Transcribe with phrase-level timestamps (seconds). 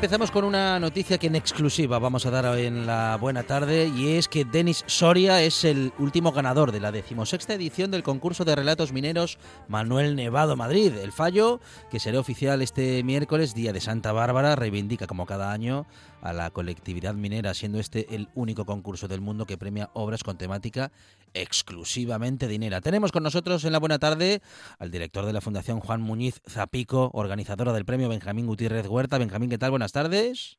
[0.00, 3.92] Empezamos con una noticia que en exclusiva vamos a dar hoy en la buena tarde
[3.94, 8.46] y es que Denis Soria es el último ganador de la decimosexta edición del concurso
[8.46, 10.94] de relatos mineros Manuel Nevado Madrid.
[10.94, 15.84] El fallo, que será oficial este miércoles, día de Santa Bárbara, reivindica como cada año
[16.22, 20.38] a la colectividad minera, siendo este el único concurso del mundo que premia obras con
[20.38, 20.92] temática
[21.34, 22.80] exclusivamente dinera.
[22.80, 24.40] Tenemos con nosotros en la buena tarde
[24.78, 29.18] al director de la Fundación Juan Muñiz Zapico, organizadora del premio Benjamín Gutiérrez Huerta.
[29.18, 29.70] Benjamín, ¿qué tal?
[29.70, 30.58] Buenas tardes.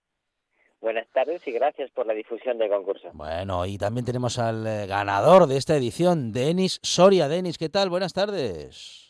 [0.82, 3.12] Buenas tardes y gracias por la difusión del concurso.
[3.14, 7.28] Bueno, y también tenemos al eh, ganador de esta edición, Denis Soria.
[7.28, 7.90] Denis, ¿qué tal?
[7.90, 9.01] Buenas tardes.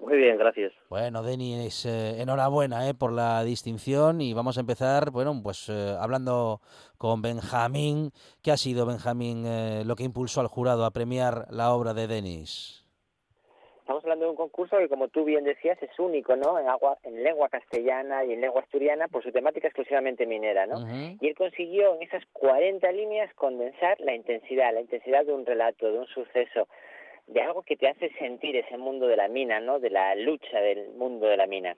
[0.00, 0.72] Muy bien, gracias.
[0.88, 5.94] Bueno, Denis, eh, enhorabuena eh, por la distinción y vamos a empezar, bueno, pues eh,
[6.00, 6.60] hablando
[6.96, 8.10] con Benjamín.
[8.42, 12.06] ¿Qué ha sido, Benjamín, eh, lo que impulsó al jurado a premiar la obra de
[12.06, 12.84] Denis?
[13.80, 16.58] Estamos hablando de un concurso que, como tú bien decías, es único, ¿no?
[16.58, 20.86] En, agua, en lengua castellana y en lengua asturiana por su temática exclusivamente minera, ¿no?
[21.20, 25.90] Y él consiguió en esas 40 líneas condensar la intensidad, la intensidad de un relato,
[25.90, 26.68] de un suceso,
[27.30, 29.78] de algo que te hace sentir ese mundo de la mina, ¿no?
[29.78, 31.76] De la lucha del mundo de la mina.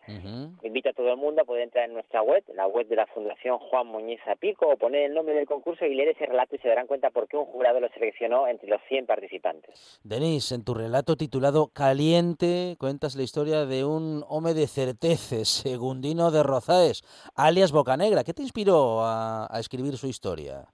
[0.63, 3.07] Invito a todo el mundo a poder entrar en nuestra web, la web de la
[3.07, 6.59] Fundación Juan Muñiz Pico, o poner el nombre del concurso y leer ese relato y
[6.59, 10.01] se darán cuenta por qué un jurado lo seleccionó entre los 100 participantes.
[10.03, 16.31] Denis, en tu relato titulado Caliente, cuentas la historia de un hombre de certeces, Segundino
[16.31, 17.03] de Rozaes,
[17.35, 18.25] alias Bocanegra.
[18.25, 20.67] ¿Qué te inspiró a escribir su historia?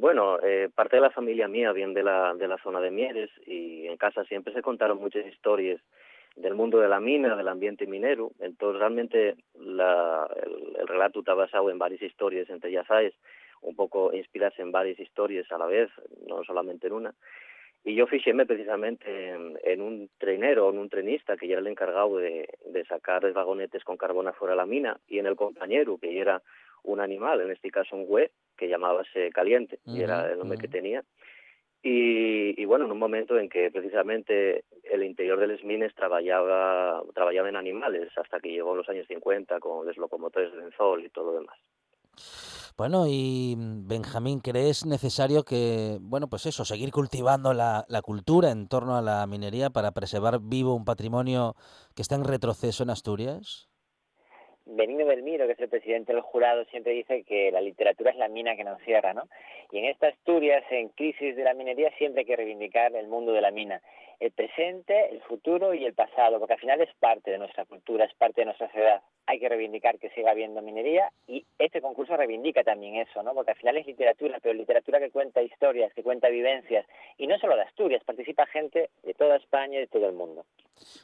[0.00, 3.96] Bueno, eh, parte de la familia mía viene de la, zona de Mieres y en
[3.96, 5.80] casa siempre se contaron muchas historias
[6.36, 8.30] del mundo de la mina, del ambiente minero.
[8.38, 10.30] Entonces, realmente la,
[10.78, 13.12] el, relato está basado en varias historias, entre ya sabes,
[13.60, 15.90] un poco inspirarse en varias historias a la vez,
[16.28, 17.14] no solamente en una.
[17.82, 19.30] Y yo fijéme precisamente
[19.64, 23.34] en, un trenero, en un trenista que ya era el encargado de, de sacar los
[23.34, 26.42] vagonetes con carbón afuera de la mina, y en el compañero, que ya era
[26.92, 30.68] un animal, en este caso un güey, que llamábase Caliente, y era el nombre que
[30.68, 31.04] tenía.
[31.82, 37.02] Y, y, bueno, en un momento en que precisamente el interior de los mines trabajaba,
[37.14, 41.08] trabajaba en animales, hasta que llegó los años 50 con los locomotores de benzol y
[41.10, 41.56] todo lo demás.
[42.76, 48.68] Bueno, y Benjamín, ¿crees necesario que, bueno, pues eso, seguir cultivando la, la cultura en
[48.68, 51.56] torno a la minería para preservar vivo un patrimonio
[51.96, 53.67] que está en retroceso en Asturias?
[54.70, 58.28] Benigno Belmiro, que es el presidente del jurado, siempre dice que la literatura es la
[58.28, 59.22] mina que nos cierra, ¿no?
[59.72, 63.32] Y en esta Asturias, en crisis de la minería, siempre hay que reivindicar el mundo
[63.32, 63.80] de la mina,
[64.20, 68.04] el presente, el futuro y el pasado, porque al final es parte de nuestra cultura,
[68.04, 69.00] es parte de nuestra sociedad.
[69.30, 73.34] Hay que reivindicar que siga habiendo minería y este concurso reivindica también eso, ¿no?
[73.34, 76.86] Porque al final es literatura, pero literatura que cuenta historias, que cuenta vivencias,
[77.18, 80.46] y no solo de Asturias, participa gente de toda España y de todo el mundo.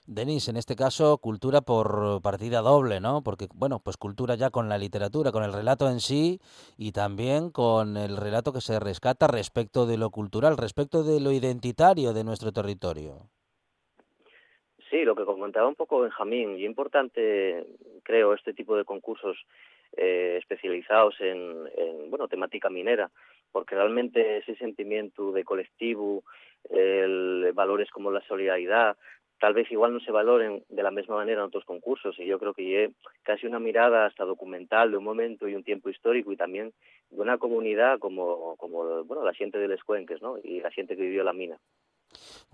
[0.06, 3.22] Denis, en este caso, cultura por partida doble, ¿no?
[3.22, 6.40] Porque, bueno, pues cultura ya con la literatura, con el relato en sí
[6.78, 11.30] y también con el relato que se rescata respecto de lo cultural, respecto de lo
[11.30, 13.28] identitario de nuestro territorio.
[14.94, 17.66] Sí, lo que comentaba un poco Benjamín, y importante,
[18.04, 19.36] creo, este tipo de concursos
[19.96, 23.10] eh, especializados en, en, bueno, temática minera,
[23.50, 26.22] porque realmente ese sentimiento de colectivo,
[26.70, 28.96] el, valores como la solidaridad,
[29.40, 32.38] tal vez igual no se valoren de la misma manera en otros concursos y yo
[32.38, 32.92] creo que
[33.24, 36.72] casi una mirada hasta documental de un momento y un tiempo histórico y también
[37.10, 40.38] de una comunidad como, como bueno, la gente de Les Cuenques ¿no?
[40.40, 41.58] y la gente que vivió la mina.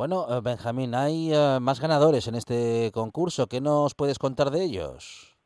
[0.00, 3.48] Bueno, eh, Benjamín, hay uh, más ganadores en este concurso.
[3.48, 5.36] ¿Qué nos puedes contar de ellos?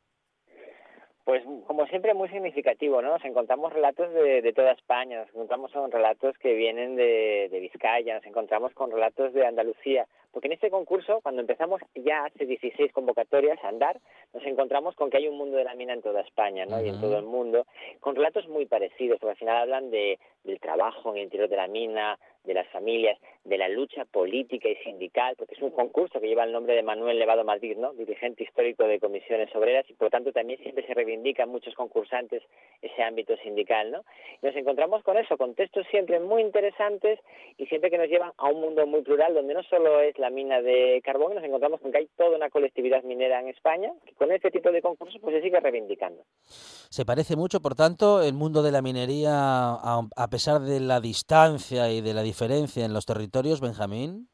[1.25, 3.09] Pues como siempre muy significativo, ¿no?
[3.09, 7.59] Nos encontramos relatos de, de toda España, nos encontramos con relatos que vienen de, de
[7.59, 12.45] Vizcaya, nos encontramos con relatos de Andalucía, Porque en este concurso, cuando empezamos ya hace
[12.45, 14.01] 16 convocatorias a andar,
[14.33, 16.83] nos encontramos con que hay un mundo de la mina en toda España, ¿no?
[16.83, 17.65] Y en todo el mundo,
[18.01, 21.55] con relatos muy parecidos, porque al final hablan de, del trabajo en el interior de
[21.55, 26.19] la mina, de las familias, de la lucha política y sindical, porque es un concurso
[26.19, 27.93] que lleva el nombre de Manuel Levado Madrid, ¿no?
[27.93, 32.43] dirigente histórico de comisiones obreras, y por lo tanto también siempre se reivindican muchos concursantes
[32.81, 33.91] ese ámbito sindical.
[33.91, 34.03] ¿no?
[34.41, 37.19] Y nos encontramos con eso, con textos siempre muy interesantes
[37.57, 40.24] y siempre que nos llevan a un mundo muy plural, donde no solo es la
[40.29, 44.13] mina de carbón, nos encontramos con que hay toda una colectividad minera en España, que
[44.15, 46.23] con este tipo de concursos pues se sigue reivindicando.
[46.41, 51.91] Se parece mucho, por tanto, el mundo de la minería, a pesar de la distancia
[51.91, 54.29] y de la diferencia en los territorios, Benjamín?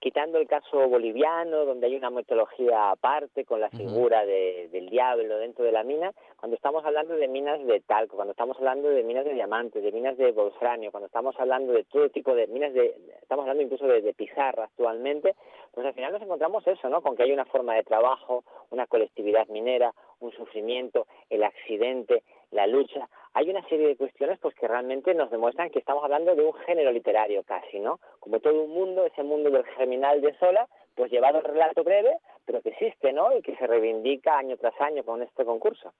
[0.00, 5.64] Quitando el caso boliviano, donde hay una mitología aparte con la figura del diablo dentro
[5.64, 9.24] de la mina, cuando estamos hablando de minas de talco, cuando estamos hablando de minas
[9.24, 12.94] de diamantes, de minas de wolframio, cuando estamos hablando de todo tipo de minas de,
[13.20, 15.34] estamos hablando incluso de, de pizarra actualmente,
[15.72, 17.02] pues al final nos encontramos eso, ¿no?
[17.02, 22.66] Con que hay una forma de trabajo, una colectividad minera, un sufrimiento, el accidente, la
[22.66, 26.44] lucha, hay una serie de cuestiones pues que realmente nos demuestran que estamos hablando de
[26.44, 28.00] un género literario casi, ¿no?
[28.20, 32.18] Como todo un mundo, ese mundo del germinal de Sola, pues llevado al relato breve,
[32.44, 33.36] pero que existe, ¿no?
[33.36, 35.92] Y que se reivindica año tras año con este concurso.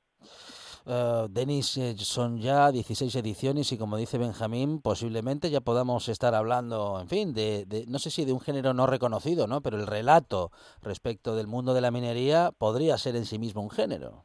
[0.86, 6.34] Uh, Denis, eh, son ya 16 ediciones y como dice Benjamín, posiblemente ya podamos estar
[6.34, 9.60] hablando, en fin, de, de, no sé si de un género no reconocido, ¿no?
[9.60, 13.70] Pero el relato respecto del mundo de la minería podría ser en sí mismo un
[13.70, 14.24] género.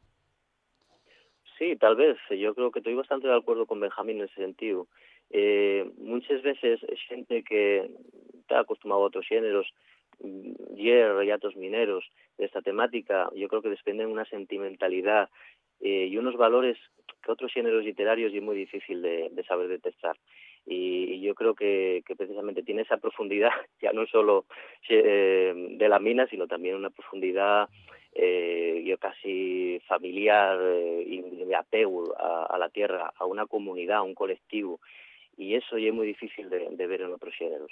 [1.64, 2.18] Sí, tal vez.
[2.28, 4.86] Yo creo que estoy bastante de acuerdo con Benjamín en ese sentido.
[5.30, 6.78] Eh, muchas veces
[7.08, 7.90] gente que
[8.40, 9.66] está acostumbrado a otros géneros,
[10.20, 12.04] mm, hierro y atos mineros,
[12.36, 15.30] de esta temática, yo creo que desprenden una sentimentalidad
[15.80, 16.76] eh, y unos valores
[17.22, 20.18] que otros géneros literarios es muy difícil de, saber detectar.
[20.66, 24.44] Y, yo creo que, que precisamente tiene esa profundidad, ya no solo
[24.90, 27.70] eh, de la mina, sino también una profundidad
[28.14, 34.02] eh, yo casi familiar eh, y de apego a, la tierra, a una comunidad, a
[34.02, 34.80] un colectivo.
[35.36, 37.70] Y eso ya es muy difícil de, ver en otros géneros.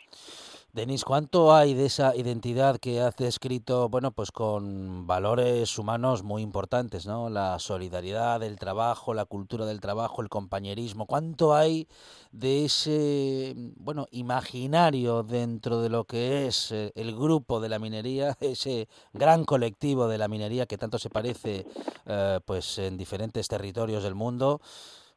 [0.73, 6.43] Denis, ¿cuánto hay de esa identidad que has descrito, bueno, pues con valores humanos muy
[6.43, 7.29] importantes, ¿no?
[7.29, 11.06] La solidaridad, el trabajo, la cultura del trabajo, el compañerismo.
[11.06, 11.87] ¿Cuánto hay
[12.32, 18.37] de ese, bueno, imaginario dentro de lo que es eh, el grupo de la minería,
[18.41, 21.67] ese gran colectivo de la minería que tanto se parece,
[22.06, 24.61] eh, pues, en diferentes territorios del mundo?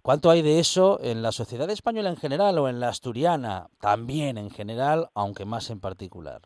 [0.05, 4.37] ¿Cuánto hay de eso en la sociedad española en general o en la asturiana también
[4.37, 6.41] en general, aunque más en particular?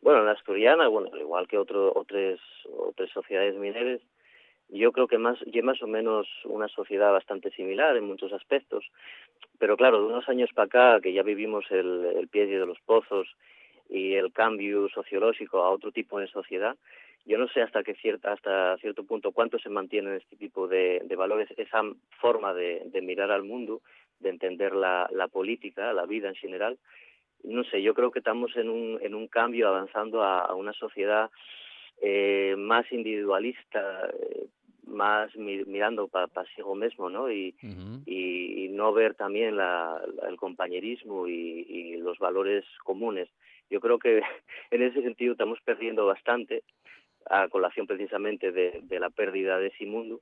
[0.00, 2.40] Bueno, en la asturiana, bueno, igual que otras,
[2.78, 4.00] otras sociedades mineras,
[4.70, 8.86] yo creo que más, y más o menos una sociedad bastante similar en muchos aspectos,
[9.58, 12.80] pero claro, de unos años para acá, que ya vivimos el, el pie de los
[12.86, 13.28] pozos
[13.90, 16.74] y el cambio sociológico a otro tipo de sociedad,
[17.28, 21.02] yo no sé hasta qué cierta, hasta cierto punto cuánto se mantiene este tipo de,
[21.04, 21.82] de valores, esa
[22.22, 23.82] forma de, de, mirar al mundo,
[24.18, 26.78] de entender la, la, política, la vida en general.
[27.44, 30.72] No sé, yo creo que estamos en un, en un cambio avanzando a, a una
[30.72, 31.30] sociedad
[32.00, 34.46] eh, más individualista, eh,
[34.86, 37.30] más mi, mirando para pa sí mismo, ¿no?
[37.30, 38.02] Y, uh -huh.
[38.06, 43.28] y, y, no ver también la, la, el compañerismo y, y los valores comunes.
[43.68, 44.22] Yo creo que
[44.70, 46.62] en ese sentido estamos perdiendo bastante
[47.30, 50.20] a colación precisamente de, la pérdida de ese mundo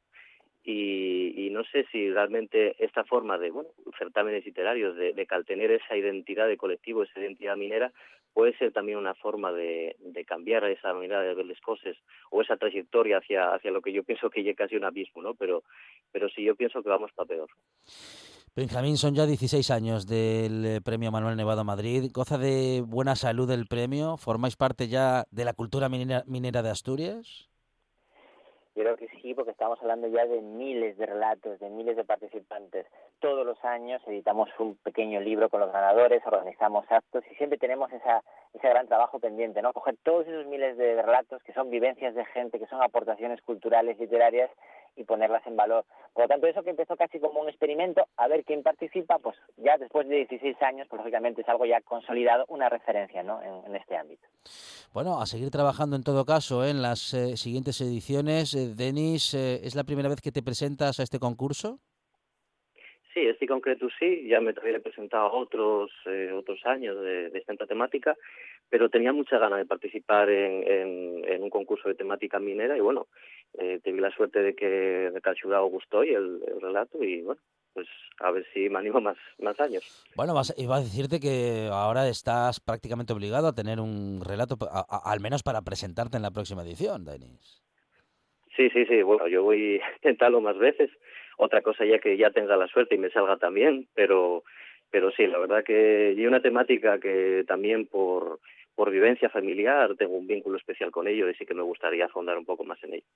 [0.62, 5.70] y, y, no sé si realmente esta forma de bueno certámenes literarios de, de tener
[5.70, 7.92] esa identidad de colectivo esa identidad minera
[8.36, 9.96] puede ser también una forma de,
[10.26, 11.96] cambiar esa manera de ver las cosas
[12.30, 15.34] o esa trayectoria hacia hacia lo que yo pienso que ya casi un abismo no
[15.34, 15.62] pero
[16.12, 17.48] pero sí yo pienso que vamos para peor
[18.56, 22.10] Benjamín, son ya 16 años del eh, Premio Manuel Nevado Madrid.
[22.10, 24.16] ¿Goza de buena salud el premio?
[24.16, 27.50] ¿Formáis parte ya de la cultura minera, minera de Asturias?
[28.74, 32.04] Yo creo que sí, porque estamos hablando ya de miles de relatos, de miles de
[32.04, 32.86] participantes.
[33.20, 37.92] Todos los años editamos un pequeño libro con los ganadores, organizamos actos y siempre tenemos
[37.92, 38.22] esa,
[38.54, 39.74] ese gran trabajo pendiente, ¿no?
[39.74, 43.98] Coger todos esos miles de relatos que son vivencias de gente, que son aportaciones culturales,
[43.98, 44.50] literarias
[44.96, 45.84] y ponerlas en valor.
[46.12, 49.36] Por lo tanto, eso que empezó casi como un experimento, a ver quién participa, pues
[49.56, 53.42] ya después de 16 años, pues lógicamente es algo ya consolidado, una referencia ¿no?
[53.42, 54.26] en, en este ámbito.
[54.92, 56.70] Bueno, a seguir trabajando en todo caso ¿eh?
[56.70, 58.54] en las eh, siguientes ediciones.
[58.54, 61.78] Eh, Denis, ¿es la primera vez que te presentas a este concurso?
[63.16, 67.66] Sí, este concreto sí, ya me había presentado otros eh, otros años de, de, esta
[67.66, 68.14] temática,
[68.68, 72.80] pero tenía mucha ganas de participar en, en, en un concurso de temática minera y
[72.80, 73.06] bueno,
[73.58, 77.02] eh, tuve la suerte de que, de que al jurado gustó y el, el relato
[77.02, 77.40] y bueno,
[77.76, 77.88] pues
[78.20, 79.84] a ver si me animo más, más años.
[80.16, 84.56] Bueno, iba a decirte que ahora estás prácticamente obligado a tener un relato,
[85.04, 87.62] al menos para presentarte en la próxima edición, Denis.
[88.56, 90.90] Sí, sí, sí, bueno, yo voy a intentarlo más veces.
[91.36, 94.42] Otra cosa ya que ya tenga la suerte y me salga también, pero,
[94.90, 98.40] pero sí, la verdad que y una temática que también por
[98.76, 102.36] por vivencia familiar tengo un vínculo especial con ello y sí que me gustaría afondar
[102.38, 103.06] un poco más en ello.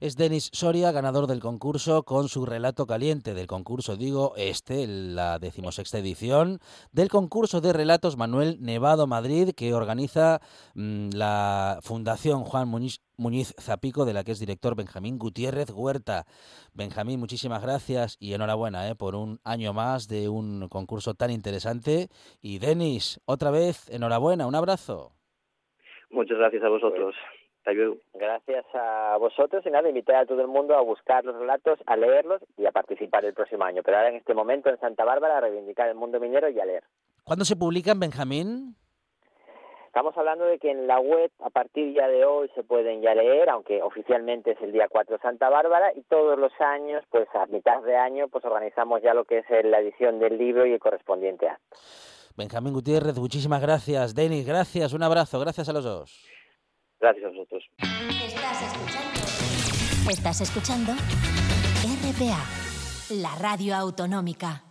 [0.00, 5.38] Es Denis Soria, ganador del concurso, con su relato caliente del concurso, digo, este, la
[5.38, 6.58] decimosexta edición
[6.92, 10.40] del concurso de relatos Manuel Nevado Madrid, que organiza
[10.74, 16.24] mm, la Fundación Juan Muñiz Muñiz Zapico, de la que es director Benjamín Gutiérrez Huerta.
[16.74, 18.94] Benjamín, muchísimas gracias y enhorabuena ¿eh?
[18.94, 22.08] por un año más de un concurso tan interesante.
[22.42, 25.12] Y Denis, otra vez, enhorabuena, un abrazo.
[26.10, 27.14] Muchas gracias a vosotros.
[28.14, 31.96] Gracias a vosotros y nada, invitar a todo el mundo a buscar los relatos, a
[31.96, 33.82] leerlos y a participar el próximo año.
[33.82, 36.64] Pero ahora en este momento en Santa Bárbara a reivindicar el mundo minero y a
[36.64, 36.84] leer.
[37.24, 38.76] ¿Cuándo se publican, Benjamín?
[39.96, 43.14] Estamos hablando de que en la web a partir ya de hoy se pueden ya
[43.14, 47.46] leer, aunque oficialmente es el día 4 Santa Bárbara y todos los años, pues a
[47.46, 50.80] mitad de año, pues organizamos ya lo que es la edición del libro y el
[50.80, 51.78] correspondiente acto.
[52.36, 54.14] Benjamín Gutiérrez, muchísimas gracias.
[54.14, 56.28] Denis, gracias, un abrazo, gracias a los dos.
[57.00, 57.64] Gracias a vosotros.
[58.22, 60.10] Estás escuchando.
[60.10, 60.92] Estás escuchando
[62.12, 62.44] RPA,
[63.14, 64.65] la radio autonómica.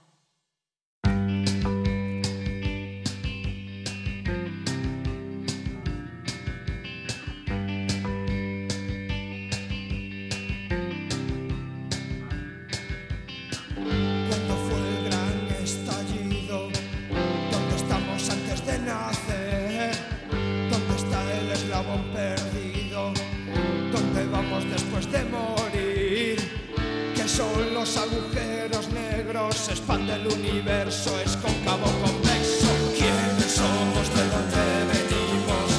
[27.86, 32.68] Los agujeros negros se expande el universo, es cóncavo convexo.
[32.98, 34.10] ¿Quiénes somos?
[34.16, 35.70] ¿De dónde venimos?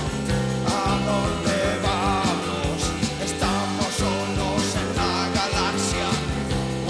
[0.68, 2.78] ¿A dónde vamos?
[3.24, 6.08] ¿Estamos solos en la galaxia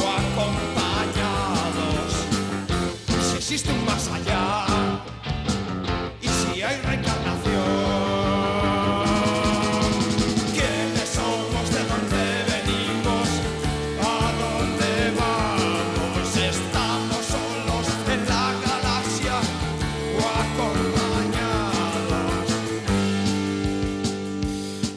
[0.01, 2.11] o acompañados?
[3.31, 4.76] Si existe un más allá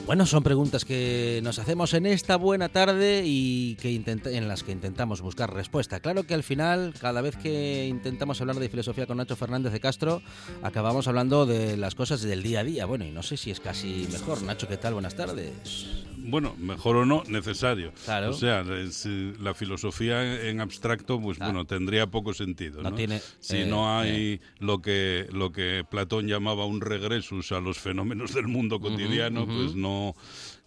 [0.10, 4.72] Bueno, son preguntas que nos hacemos en esta buena tarde y que en las que
[4.72, 6.00] intentamos buscar respuesta.
[6.00, 9.80] Claro que al final, cada vez que intentamos hablar de filosofía con Nacho Fernández de
[9.80, 10.24] Castro,
[10.64, 12.88] acabamos hablando de las cosas del día a día.
[12.88, 14.42] Bueno, y no sé si es casi mejor.
[14.42, 14.96] Nacho, ¿qué tal?
[14.96, 17.94] Buenas tardes bueno, mejor o no, necesario.
[18.28, 22.82] O sea, la filosofía en abstracto, pues bueno, tendría poco sentido.
[22.82, 24.42] No, Tiene, si eh, no hay eh.
[24.60, 29.76] lo que lo que Platón llamaba un regresus a los fenómenos del mundo cotidiano, pues
[29.76, 30.16] no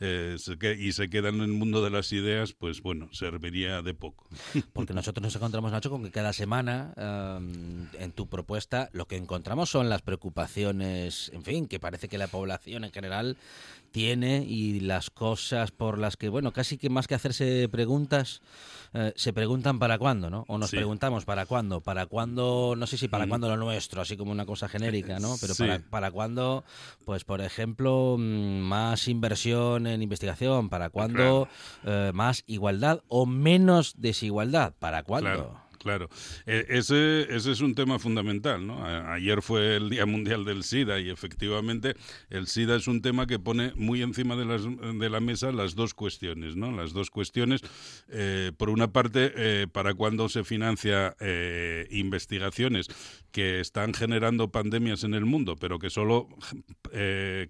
[0.01, 0.37] eh,
[0.79, 4.27] y se queda en el mundo de las ideas, pues bueno, serviría de poco.
[4.73, 6.93] Porque nosotros nos encontramos, Nacho, con que cada semana
[7.99, 12.27] en tu propuesta lo que encontramos son las preocupaciones, en fin, que parece que la
[12.27, 13.37] población en general
[13.93, 18.43] tiene y las cosas por las que, bueno, casi que más que hacerse preguntas,
[18.95, 20.45] eh, se preguntan para cuándo, ¿no?
[20.49, 23.29] O nos preguntamos para cuándo, para cuándo, no sé si para mm.
[23.29, 25.37] cuándo lo nuestro, así como una cosa genérica, ¿no?
[25.41, 26.65] Pero para, para cuándo,
[27.05, 31.49] pues por ejemplo, mm, más inversión en investigación, para cuándo
[31.85, 35.31] eh, más igualdad o menos desigualdad, para cuándo.
[35.31, 35.62] Claro,
[36.47, 38.67] e, ese, ese es un tema fundamental.
[38.67, 38.85] ¿no?
[38.85, 41.95] ayer fue el Día Mundial del SIDA y efectivamente
[42.31, 45.75] el SIDA es un tema que pone muy encima de, las, de la mesa las
[45.75, 46.57] dos cuestiones.
[46.57, 46.73] ¿no?
[46.73, 47.63] Las dos cuestiones,
[48.09, 52.89] eh, por una parte, eh, para cuándo se financia eh, investigaciones
[53.31, 56.29] que están generando pandemias en el mundo, pero que solo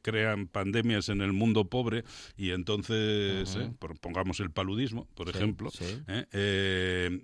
[0.03, 2.05] crean pandemias en el mundo pobre
[2.37, 3.59] y entonces,
[4.01, 5.71] pongamos el paludismo, por ejemplo,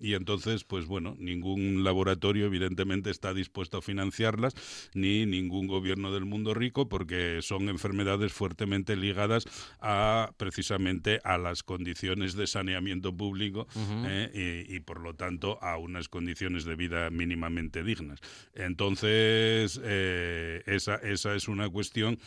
[0.01, 4.55] y entonces, pues bueno, ningún laboratorio evidentemente está dispuesto a financiarlas,
[4.95, 9.45] ni ningún gobierno del mundo rico, porque son enfermedades fuertemente ligadas
[9.81, 13.67] a precisamente a las condiciones de saneamiento público
[14.07, 18.21] eh, y, por lo tanto a unas condiciones de vida mínimamente dignas.
[18.55, 22.19] Entonces, eh, esa, esa es una cuestión Entschuldigung,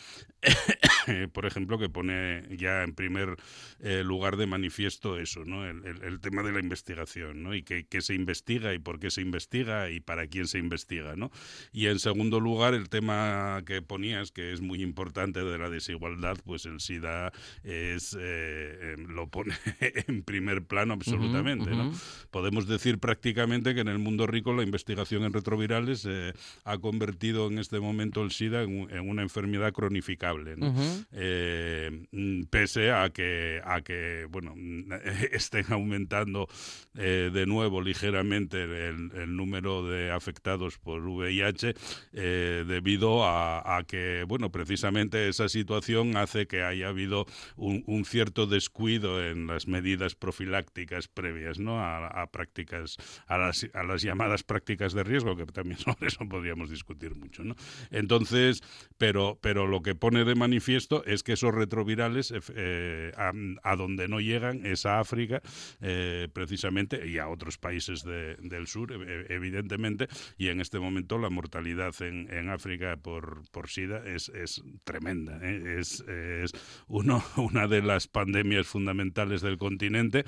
[1.32, 3.36] por ejemplo, que pone ya en primer
[3.80, 5.66] eh, lugar de manifiesto eso, ¿no?
[5.66, 7.54] El, tema de la investigación, ¿no?
[7.54, 11.30] Y qué se investiga y por qué se investiga y para quién se investiga, ¿no?
[11.72, 16.38] Y en segundo lugar, el tema que ponías, que es muy importante de la desigualdad,
[16.44, 17.32] pues el SIDA
[17.64, 21.92] es eh, em, lo pone en primer plano absolutamente, ¿no?
[22.30, 26.32] Podemos decir prácticamente que en el mundo rico la investigación en retrovirales eh,
[26.64, 30.72] ha convertido en este momento el SIDA en, una enfermedad cronificable, ¿no?
[31.12, 32.06] Eh,
[32.50, 34.54] pese a que, a que bueno,
[35.32, 36.48] estén aumentando
[36.96, 41.74] eh, de nuevo ligeramente el, número de afectados por VIH
[42.12, 49.46] debido a, que, bueno, precisamente esa situación hace que haya habido un, cierto descuido en
[49.46, 51.80] las medidas profilácticas previas, ¿no?
[51.80, 52.96] A, prácticas,
[53.26, 57.44] a las, a las llamadas prácticas de riesgo, que también sobre eso podríamos discutir mucho,
[57.44, 57.54] ¿no?
[57.90, 58.62] Entonces,
[58.98, 64.20] pero, pero lo que pone de manifiesto es que esos retrovirales eh, a, donde no
[64.20, 65.42] llegan es a África,
[65.80, 68.92] eh, precisamente, y a otros países del sur,
[69.28, 74.62] evidentemente, y en este momento la mortalidad en, en África por, por SIDA es, es
[74.84, 75.78] tremenda, ¿eh?
[75.78, 76.52] es, es
[76.86, 80.24] uno, una de las pandemias fundamentales del continente.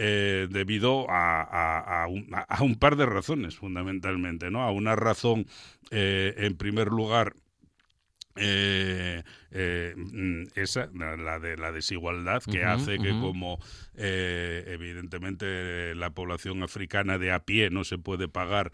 [0.00, 4.62] Eh, debido a, un, par de razones, fundamentalmente, ¿no?
[4.62, 5.46] A una razón,
[5.90, 7.34] en primer lugar,
[8.38, 13.58] eh, eh, mm, esa, la de la desigualdad, que hace que como
[13.96, 18.70] eh, evidentemente la población africana de a pie no se puede pagar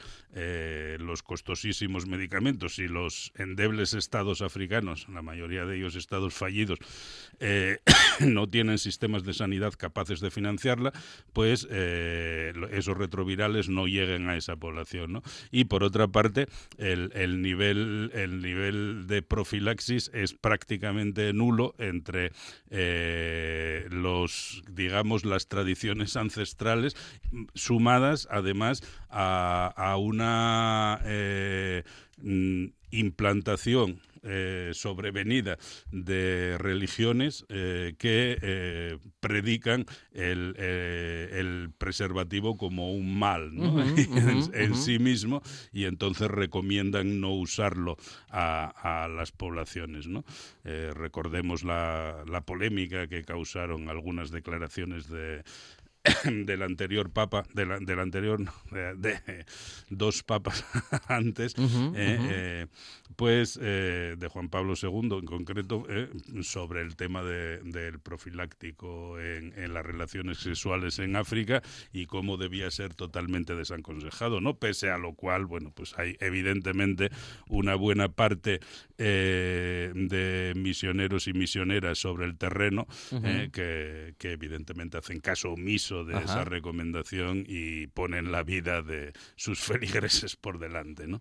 [0.99, 6.79] los costosísimos medicamentos y los endebles estados africanos, la mayoría de ellos estados fallidos,
[8.21, 10.93] no tienen sistemas de sanidad capaces de financiarla,
[11.33, 15.13] pues esos retrovirales no lleguen a esa población.
[15.13, 15.23] ¿no?
[15.51, 19.23] Y por otra parte, el, el, nivel, el nivel de
[19.55, 22.33] profilaxis es prácticamente nulo entre
[22.71, 26.97] eh, los, digamos, las tradiciones ancestrales,
[27.55, 32.04] sumadas además a, una eh, mm,
[32.91, 35.59] implantación eh, sobrevenida
[35.93, 43.53] de religiones eh, que eh, predican el, el, preservativo como un mal
[44.55, 45.43] en, sí mismo
[45.75, 47.99] y entonces recomiendan no usarlo
[48.31, 50.07] a, a las poblaciones.
[50.07, 50.25] ¿no?
[50.65, 55.45] recordemos la, la polémica que causaron algunas declaraciones de
[56.25, 59.45] del anterior papa, del anterior, de,
[59.89, 60.65] dos papas
[61.09, 62.67] antes, eh, eh,
[63.17, 65.87] pues eh, de Juan Pablo II en concreto,
[66.43, 71.63] sobre el tema del profiláctico en, las relaciones sexuales en África
[71.93, 74.59] y cómo debía ser totalmente desaconsejado, ¿no?
[74.59, 77.11] Pese a lo cual, bueno, pues hay evidentemente
[77.49, 78.61] una buena parte
[78.99, 82.87] de misioneros y misioneras sobre el terreno
[83.53, 89.61] que, que evidentemente hacen caso omiso de esa recomendación y ponen la vida de sus
[89.61, 91.21] feligreses por delante, ¿no?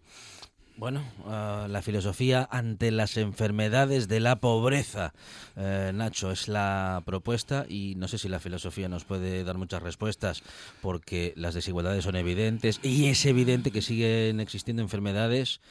[0.75, 5.13] Bueno, ah, la filosofía ante las enfermedades de la pobreza,
[5.55, 9.83] eh, Nacho, es la propuesta y no sé si la filosofía nos puede dar muchas
[9.83, 10.41] respuestas
[10.81, 15.61] porque las desigualdades son evidentes y es evidente que siguen existiendo enfermedades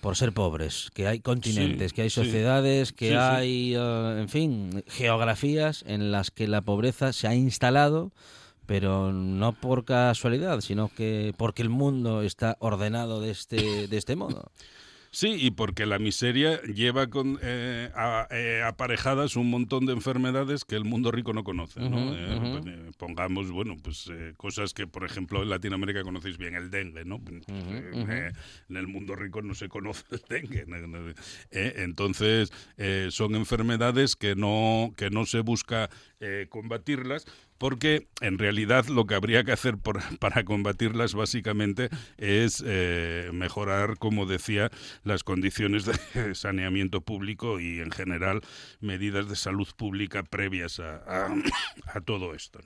[0.00, 5.84] por ser pobres, que hay continentes, que hay sociedades, que hay, ah, en fin, geografías
[5.86, 8.12] en las que la pobreza se ha instalado
[8.66, 14.16] pero no por casualidad, sino que porque el mundo está ordenado de este, de este
[14.16, 14.50] modo.
[15.10, 17.90] Sí, y porque la miseria lleva con, eh,
[18.30, 21.80] eh, aparejadas un montón de enfermedades que el mundo rico no conoce.
[21.82, 27.04] Eh, pues, pongamos, bueno, pues cosas que, por ejemplo, en Latinoamérica conocéis bien, el dengue,
[27.04, 27.20] ¿no?
[27.48, 30.66] En el mundo rico no se conoce el dengue.
[31.50, 32.52] entonces,
[33.10, 35.88] son enfermedades que no, que no se busca
[36.48, 37.26] combatirlas,
[37.58, 39.76] porque en realidad lo que habría que hacer
[40.20, 44.70] para combatirlas básicamente es eh, mejorar, como decía,
[45.04, 48.40] las condiciones de saneamiento público y en general
[48.80, 51.34] medidas de salud pública previas a,
[52.04, 52.60] todo esto.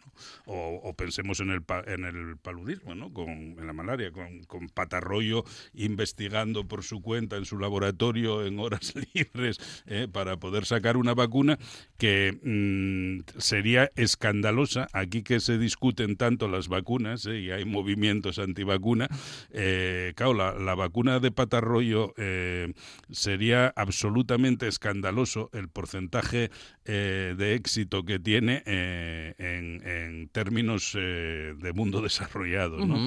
[0.47, 3.13] O, pensemos en el, en el paludismo, ¿no?
[3.13, 8.59] con, en la malaria, con, con Patarroyo investigando por su cuenta en su laboratorio en
[8.59, 11.59] horas libres eh, para poder sacar una vacuna
[11.97, 14.89] que mm, sería escandalosa.
[14.93, 17.41] Aquí que se discuten tanto las vacunas ¿eh?
[17.41, 19.09] y hay movimientos antivacuna,
[19.53, 22.73] eh, claro, la, vacuna de patarroyo eh,
[23.11, 26.51] sería absolutamente escandaloso el porcentaje
[26.85, 32.99] eh, de éxito que tiene en, términos de mundo desarrollado, ¿no?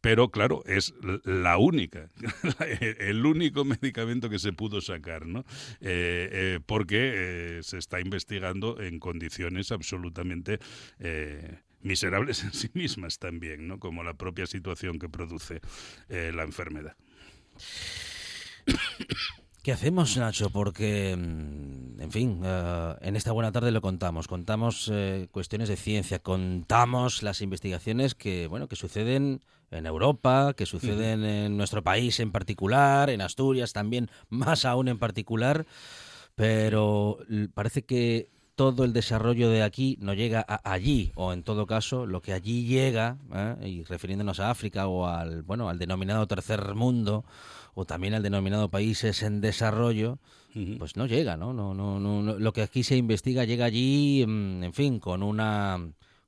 [0.00, 0.94] pero claro, es
[1.24, 2.08] la única,
[2.98, 5.44] el único medicamento que se pudo sacar, ¿no?
[6.66, 10.58] porque se está investigando en condiciones absolutamente
[10.98, 13.78] eh, miserables en sí mismas también, ¿no?
[13.78, 15.60] como la propia situación que produce
[16.08, 16.96] eh, la enfermedad.
[19.62, 20.50] ¿Qué hacemos, Nacho?
[20.50, 24.28] Porque, mm, en fin, eh, en esta buena tarde lo contamos.
[24.28, 24.90] Contamos
[25.30, 31.56] cuestiones de ciencia, contamos las investigaciones que, bueno, que suceden en Europa, que suceden en
[31.58, 35.66] nuestro país en particular, en Asturias también, más aún en particular
[36.38, 37.18] pero
[37.52, 42.06] parece que todo el desarrollo de aquí no llega a allí, o en todo caso,
[42.06, 43.68] lo que allí llega, ¿eh?
[43.68, 47.24] y refiriéndonos a África o al, bueno, al denominado tercer mundo,
[47.76, 50.18] o también al denominado países en desarrollo,
[50.76, 51.52] pues no llega, ¿no?
[51.52, 55.78] No, no, no, Lo que aquí se investiga llega allí, mm, en fin, con una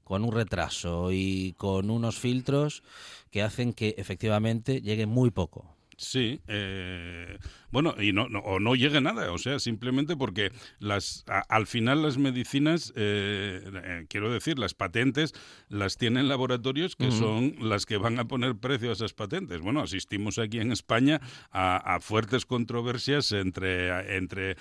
[0.04, 2.84] con un retraso y con unos filtros
[3.32, 5.74] que hacen que efectivamente llegue muy poco.
[5.96, 7.38] Sí, eh,
[7.70, 12.18] bueno, y no, o no llegue nada, o sea, simplemente porque las al final las
[12.18, 15.32] medicinas, eh, eh, quiero decir, las patentes
[15.68, 19.60] las tienen laboratorios que son las que van a poner precio a esas patentes.
[19.60, 24.56] Bueno, asistimos aquí en España a, fuertes controversias entre, entre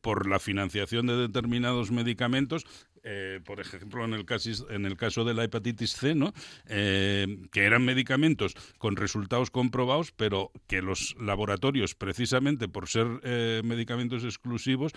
[0.00, 2.64] por la financiación de determinados medicamentos
[3.10, 6.34] eh, por ejemplo, en el, caso, en el caso de la hepatitis C, ¿no?
[6.66, 13.62] Eh, que eran medicamentos con resultados comprobados, pero que los laboratorios, precisamente por ser eh,
[13.64, 14.90] medicamentos exclusivos,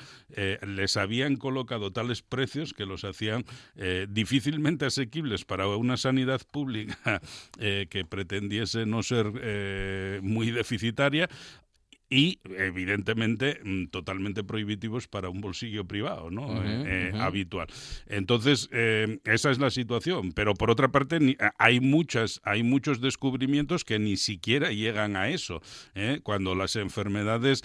[0.65, 3.45] les habían colocado tales precios que los hacían
[4.09, 7.21] difícilmente asequibles para una sanidad pública
[7.59, 11.29] que pretendiese no ser muy deficitaria
[12.11, 17.67] y evidentemente mm, totalmente prohibitivos para un bolsillo privado no eh, eh, habitual.
[18.05, 20.33] Entonces eh, esa es la situación.
[20.33, 25.61] Pero por otra parte hay muchas hay muchos descubrimientos que ni siquiera llegan a eso
[26.23, 27.63] cuando las enfermedades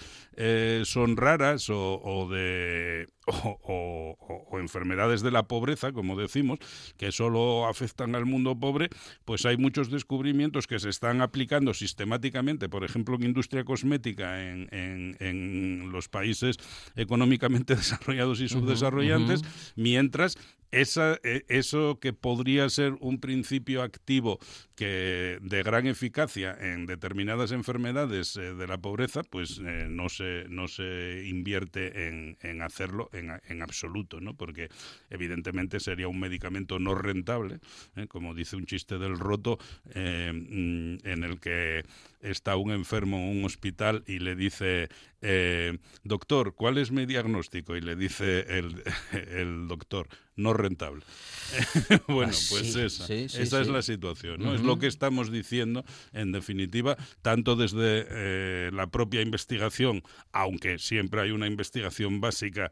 [0.83, 6.59] son raras o de o, enfermedades de la pobreza, como decimos,
[6.97, 8.89] que solo afectan al mundo pobre,
[9.25, 14.67] pues hay muchos descubrimientos que se están aplicando sistemáticamente, por ejemplo, en industria cosmética en,
[14.71, 16.57] en, los países
[16.95, 19.41] económicamente desarrollados y subdesarrollantes,
[19.75, 20.37] mientras
[20.71, 24.39] esa, e, eso que podría ser un principio activo
[24.75, 30.45] que de gran eficacia en determinadas enfermedades eh, de la pobreza, pues eh, no se
[30.49, 34.35] no se invierte en, en hacerlo en, en, absoluto, ¿no?
[34.35, 34.69] Porque
[35.09, 37.59] evidentemente sería un medicamento no rentable,
[37.95, 38.07] ¿eh?
[38.07, 39.57] como dice un chiste del roto,
[39.95, 41.83] mm, en el que
[42.21, 44.89] está un enfermo en un hospital y le dice,
[45.21, 47.75] eh, doctor, ¿cuál es mi diagnóstico?
[47.75, 48.83] Y le dice el,
[49.31, 51.03] el doctor, no rentable.
[52.07, 54.53] bueno, ah, pues esa, esa es la situación, ¿no?
[54.53, 61.21] Es lo que estamos diciendo, en definitiva, tanto desde eh, la propia investigación, aunque siempre
[61.21, 62.69] hay una investigación básica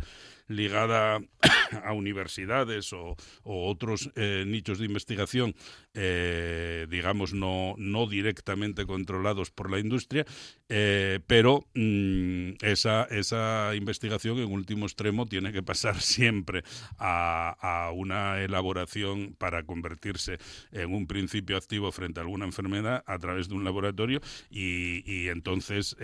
[0.47, 1.19] ligada
[1.83, 5.55] a universidades o, otros eh, nichos de investigación,
[5.93, 10.25] eh, digamos, no, no directamente controlados por la industria,
[10.69, 16.63] eh, pero mm, esa, esa investigación en último extremo tiene que pasar siempre
[16.97, 17.55] a,
[17.87, 20.37] a, una elaboración para convertirse
[20.71, 25.29] en un principio activo frente a alguna enfermedad a través de un laboratorio y, y
[25.29, 25.95] entonces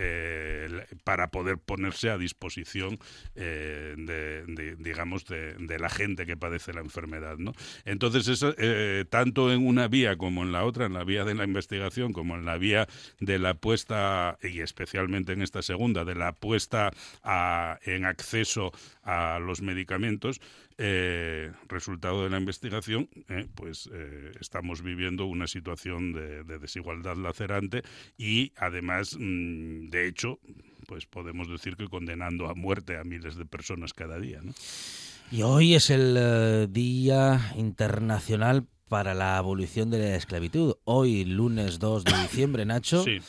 [1.04, 3.00] para poder ponerse a disposición
[3.36, 4.31] de
[4.78, 7.54] digamos, de, la gente que padece la enfermedad, ¿no?
[7.86, 11.34] Entonces, eso, eh, tanto en una vía como en la otra, en la vía de
[11.34, 12.88] la investigación como en la vía
[13.20, 16.92] de la puesta, y especialmente en esta segunda, de la puesta
[17.86, 18.72] en acceso
[19.04, 20.42] a los medicamentos,
[20.78, 23.90] eh, resultado de la investigación, eh, pues
[24.40, 27.84] estamos viviendo una situación de, desigualdad lacerante
[28.18, 30.40] y además, mm, de hecho,
[30.88, 34.42] pues podemos decir que condenando a muerte a miles de personas cada día.
[34.44, 34.54] ¿no?
[35.32, 40.76] Y hoy es el eh, Día Internacional para la Abolición de la Esclavitud.
[40.84, 43.04] Hoy, lunes 2 de diciembre, Nacho.
[43.04, 43.20] Sí.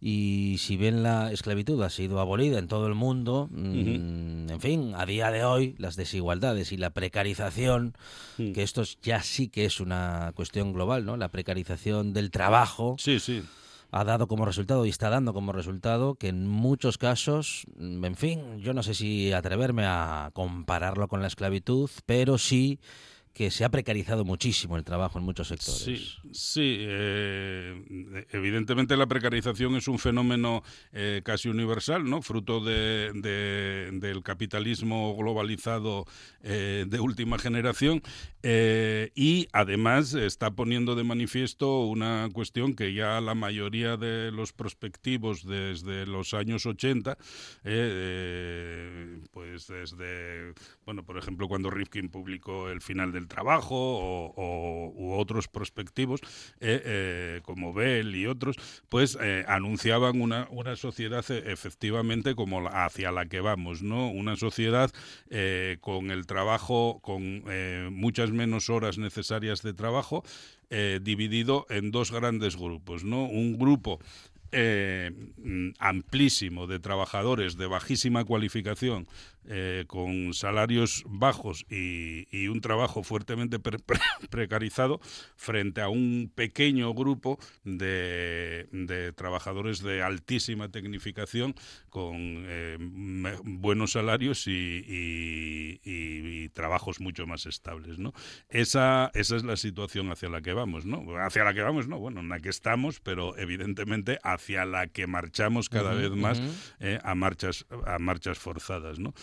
[0.00, 4.94] Y si bien la esclavitud ha sido abolida en todo el mundo, mm, en fin,
[4.96, 7.94] a día de hoy las desigualdades y la precarización,
[8.36, 8.50] mm.
[8.50, 11.16] que esto ya sí que es una cuestión global, ¿no?
[11.16, 12.96] La precarización del trabajo.
[12.98, 13.44] Sí, sí
[13.92, 18.58] ha dado como resultado y está dando como resultado que en muchos casos, en fin,
[18.58, 22.80] yo no sé si atreverme a compararlo con la esclavitud, pero sí
[23.32, 26.18] que se ha precarizado muchísimo el trabajo en muchos sectores.
[26.32, 32.20] Sí, eh, evidentemente la precarización es un fenómeno eh, casi universal, ¿no?
[32.20, 33.10] Fruto de,
[33.94, 36.04] del capitalismo globalizado
[36.42, 38.02] eh, de última generación
[38.44, 45.46] y además está poniendo de manifiesto una cuestión que ya la mayoría de los prospectivos
[45.46, 47.16] desde los años 80,
[49.30, 56.20] pues desde, bueno, por ejemplo, cuando Rifkin publicó El final trabajo o, u otros prospectivos,
[56.60, 58.56] eh, eh, como Bell y otros,
[58.88, 64.10] pues eh, anunciaban una, una sociedad efectivamente como hacia la que vamos, ¿no?
[64.10, 64.90] Una sociedad
[65.80, 67.44] con el trabajo, con
[67.92, 70.24] muchas menos horas necesarias de trabajo,
[71.00, 73.24] dividido en dos grandes grupos, ¿no?
[73.24, 73.98] Un grupo
[75.78, 79.06] amplísimo de trabajadores de bajísima cualificación
[79.48, 83.58] eh, con salarios bajos y, un trabajo fuertemente
[84.30, 85.00] precarizado
[85.36, 88.68] frente a un pequeño grupo de,
[89.16, 91.54] trabajadores de altísima tecnificación
[91.88, 95.80] con eh, buenos salarios y,
[96.54, 97.98] trabajos mucho más estables.
[97.98, 98.12] ¿no?
[98.48, 100.84] Esa, esa es la situación hacia la que vamos.
[100.84, 101.16] ¿no?
[101.18, 105.06] Hacia la que vamos, no, bueno, en la que estamos, pero evidentemente hacia la que
[105.06, 106.42] marchamos cada vez más
[106.80, 108.98] eh, a, marchas, a marchas forzadas.
[108.98, 109.14] ¿no?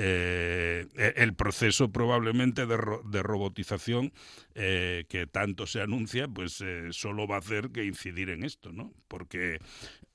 [0.00, 2.76] Eh, e, el proceso probablemente de,
[3.22, 4.12] robotización
[4.54, 8.70] eh, que tanto se anuncia, pues eh, solo va a hacer que incidir en esto,
[8.70, 8.92] ¿no?
[9.08, 9.58] Porque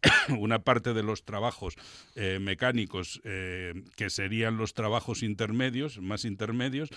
[0.40, 1.76] una parte de los trabajos
[2.16, 6.90] mecánicos que serían los trabajos intermedios, más intermedios,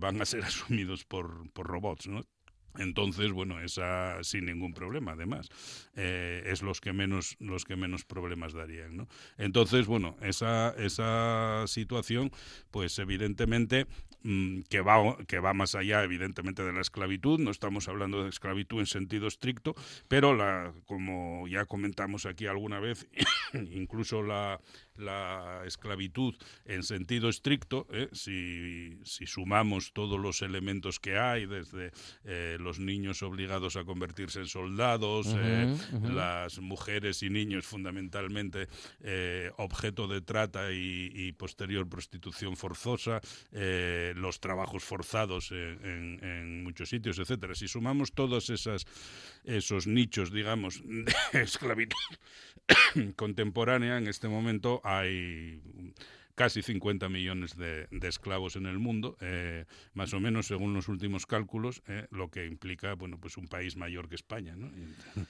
[0.00, 2.24] van a ser asumidos por, por robots, ¿no?
[2.78, 5.48] Entonces, bueno, esa sin ningún problema, además,
[5.94, 9.08] eh, es los que menos los que menos problemas darían, ¿no?
[9.38, 12.30] Entonces, bueno, esa esa situación,
[12.70, 13.86] pues evidentemente
[14.68, 17.38] que va que va más allá, evidentemente, de la esclavitud.
[17.38, 19.74] No estamos hablando de esclavitud en sentido estricto,
[20.08, 23.06] pero la, como ya comentamos aquí alguna vez,
[23.72, 24.60] incluso la
[24.98, 28.08] la esclavitud en sentido estricto, ¿eh?
[28.12, 31.92] si, si, sumamos todos los elementos que hay, desde
[32.24, 38.68] eh, los niños obligados a convertirse en soldados, eh, las mujeres y niños fundamentalmente
[39.56, 43.20] objeto de trata y, posterior prostitución forzosa,
[44.14, 47.54] los trabajos forzados en, en, muchos sitios, etcétera.
[47.54, 48.86] Si sumamos todos esas,
[49.44, 51.96] esos nichos, digamos, de esclavitud
[53.16, 55.60] contemporánea, en este momento hay
[56.36, 61.26] casi 50 millones de, esclavos en el mundo, eh, más o menos según los últimos
[61.26, 64.54] cálculos, eh, lo que implica bueno pues un país mayor que España.
[64.54, 64.70] ¿no?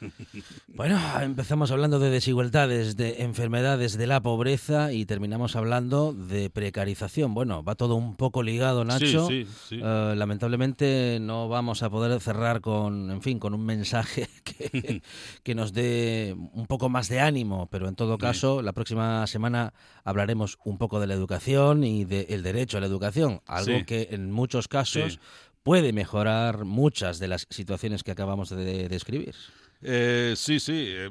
[0.68, 7.34] bueno, empezamos hablando de desigualdades, de enfermedades, de la pobreza y terminamos hablando de precarización.
[7.34, 9.28] Bueno, va todo un poco ligado, Nacho.
[9.28, 14.28] Sí, sí, eh, lamentablemente no vamos a poder cerrar con, en fin, con un mensaje
[14.44, 15.02] que,
[15.44, 19.72] que nos dé un poco más de ánimo, pero en todo caso, la próxima semana
[20.04, 24.30] hablaremos un poco de la educación y del derecho a la educación, algo que en
[24.30, 25.20] muchos casos
[25.62, 29.34] puede mejorar muchas de las situaciones que acabamos de describir.
[29.82, 31.10] Eh, sí, sí, eh,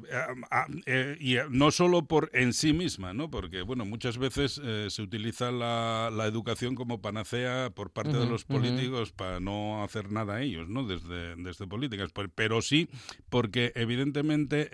[0.87, 3.29] eh, y no solo por en sí misma, ¿no?
[3.29, 9.11] Porque, bueno, muchas veces se utiliza la, educación como panacea por parte de los políticos
[9.11, 10.83] para no hacer nada a ellos, ¿no?
[10.83, 12.89] Desde, desde políticas, pero sí
[13.29, 14.69] porque evidentemente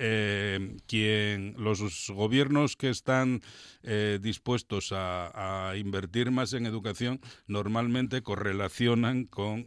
[0.88, 3.42] quien los gobiernos que están
[4.22, 9.66] dispuestos a, invertir más en educación normalmente correlacionan con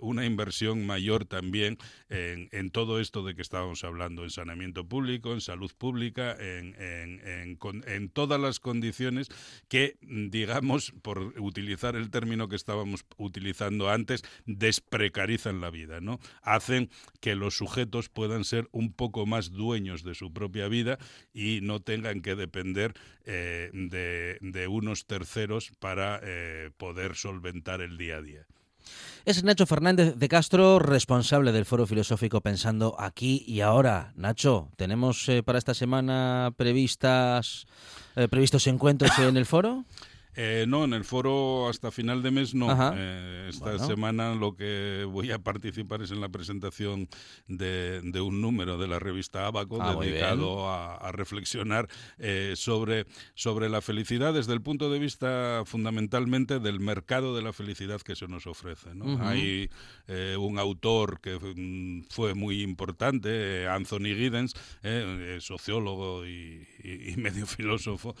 [0.00, 1.78] una inversión mayor también
[2.08, 6.74] en, en todo esto de que estábamos hablando, en saneamiento público, en salud pública, en,
[6.80, 9.28] en, en, todas las condiciones
[9.68, 16.18] que, digamos, por utilizar el término que estábamos utilizando antes, desprecarizan la vida, ¿no?
[16.42, 20.98] Hacen que los sujetos puedan ser un poco más dueños de su propia vida
[21.32, 22.94] y no tengan que depender
[23.24, 28.46] eh, de, de, unos terceros para eh, poder solventar el día a día.
[29.24, 34.12] Es Nacho Fernández de Castro, responsable del Foro Filosófico Pensando aquí y ahora.
[34.16, 37.66] Nacho, ¿tenemos eh, para esta semana previstas,
[38.14, 39.84] eh, previstos encuentros en el foro?
[40.36, 42.68] Eh, no, en el foro hasta final de mes no.
[42.94, 47.08] Eh, esta semana lo que voy a participar es en la presentación
[47.48, 53.80] de, un número de la revista Abaco ah, dedicado a, reflexionar eh, sobre, sobre la
[53.80, 58.46] felicidad desde el punto de vista fundamentalmente del mercado de la felicidad que se nos
[58.46, 58.90] ofrece.
[59.20, 59.70] Hay
[60.38, 61.38] un autor que
[62.10, 64.54] fue muy importante, Anthony Giddens,
[65.38, 68.14] sociólogo y, y, medio filósofo,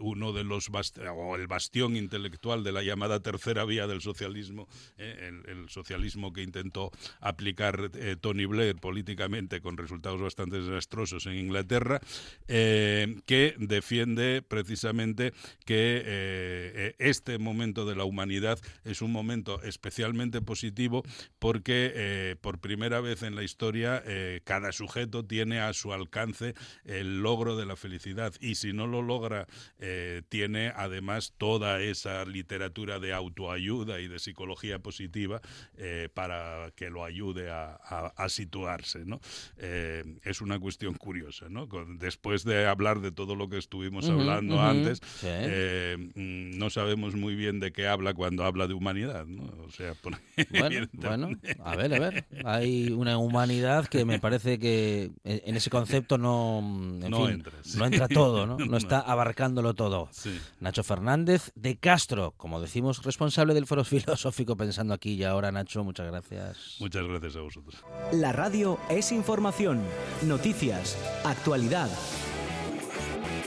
[0.00, 6.32] uno de el bastión intelectual de la llamada tercera vía del socialismo, el, el, socialismo
[6.32, 12.00] que intentó aplicar Tony Blair políticamente con resultados bastante desastrosos en Inglaterra,
[12.46, 15.32] que defiende precisamente
[15.64, 21.02] que este momento de la humanidad es un momento especialmente positivo
[21.38, 26.54] porque eh, por primera vez en la historia eh, cada sujeto tiene a su alcance
[26.84, 29.46] el logro de la felicidad y si no lo logra
[29.78, 35.40] eh, tiene además toda esa literatura de autoayuda y de psicología positiva
[36.14, 39.04] para que lo ayude a, situarse.
[39.04, 39.20] ¿no?
[39.56, 41.46] es una cuestión curiosa.
[41.48, 41.66] ¿no?
[41.98, 47.58] Después de hablar de todo lo que estuvimos hablando antes, mm, no sabemos muy bien
[47.58, 49.26] de qué habla cuando habla de humanidad.
[49.26, 49.42] ¿no?
[49.64, 49.94] O sea,
[51.00, 51.30] bueno,
[51.64, 52.26] a ver, a ver.
[52.44, 58.56] Hay una humanidad que me parece que en ese concepto no, no, entra, todo, ¿no?
[58.68, 60.08] No está abarcándolo todo.
[60.60, 65.84] Nacho Fernández de Castro, como decimos, responsable del foro filosófico pensando aquí y ahora, Nacho,
[65.84, 66.76] muchas gracias.
[66.80, 67.84] Muchas gracias a vosotros.
[68.12, 69.82] La radio es información,
[70.22, 71.88] noticias, actualidad.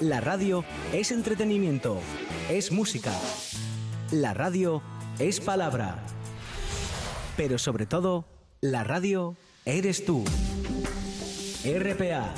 [0.02, 2.00] La radio es entretenimiento,
[2.50, 3.14] es música.
[4.12, 4.82] La radio
[5.20, 6.04] es palabra.
[7.38, 8.26] Pero sobre todo,
[8.62, 10.24] la radio eres tú.
[11.64, 12.34] RPA.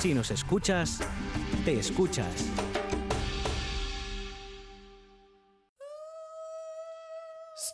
[0.00, 1.00] Si nos escuchas,
[1.64, 2.26] te escuchas.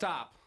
[0.00, 0.39] Stop.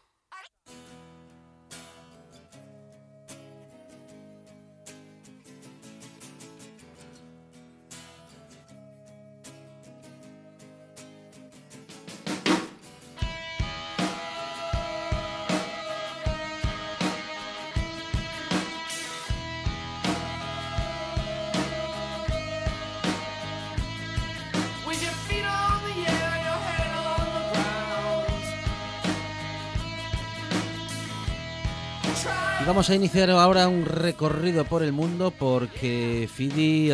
[32.74, 36.90] Vamos a iniciar ahora un recorrido por el mundo porque Fidi,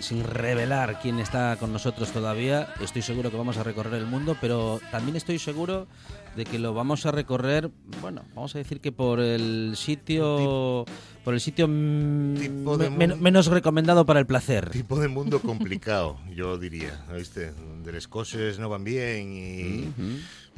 [0.00, 4.36] sin revelar quién está con nosotros todavía, estoy seguro que vamos a recorrer el mundo,
[4.40, 5.86] pero también estoy seguro
[6.34, 10.84] de que lo vamos a recorrer, bueno, vamos a decir que por el sitio
[11.22, 14.70] por el sitio menos recomendado para el placer.
[14.70, 17.52] Tipo de mundo complicado, yo diría, ¿viste?
[17.52, 19.94] Donde las cosas no van bien y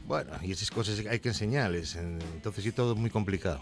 [0.08, 3.61] bueno, y esas cosas hay que enseñarles, entonces sí todo muy complicado.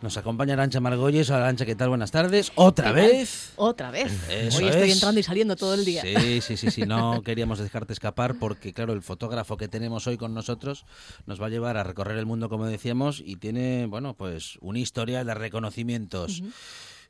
[0.00, 1.28] Nos acompaña Arancha Margolles.
[1.30, 1.88] Arancha, ¿qué tal?
[1.88, 2.52] Buenas tardes.
[2.54, 3.52] ¿Otra vez?
[3.56, 4.12] Otra vez.
[4.56, 6.02] Hoy estoy entrando y saliendo todo el día.
[6.02, 6.82] Sí, sí, sí, sí.
[6.82, 10.86] No queríamos dejarte escapar porque, claro, el fotógrafo que tenemos hoy con nosotros
[11.26, 14.78] nos va a llevar a recorrer el mundo, como decíamos, y tiene, bueno, pues una
[14.78, 16.44] historia de reconocimientos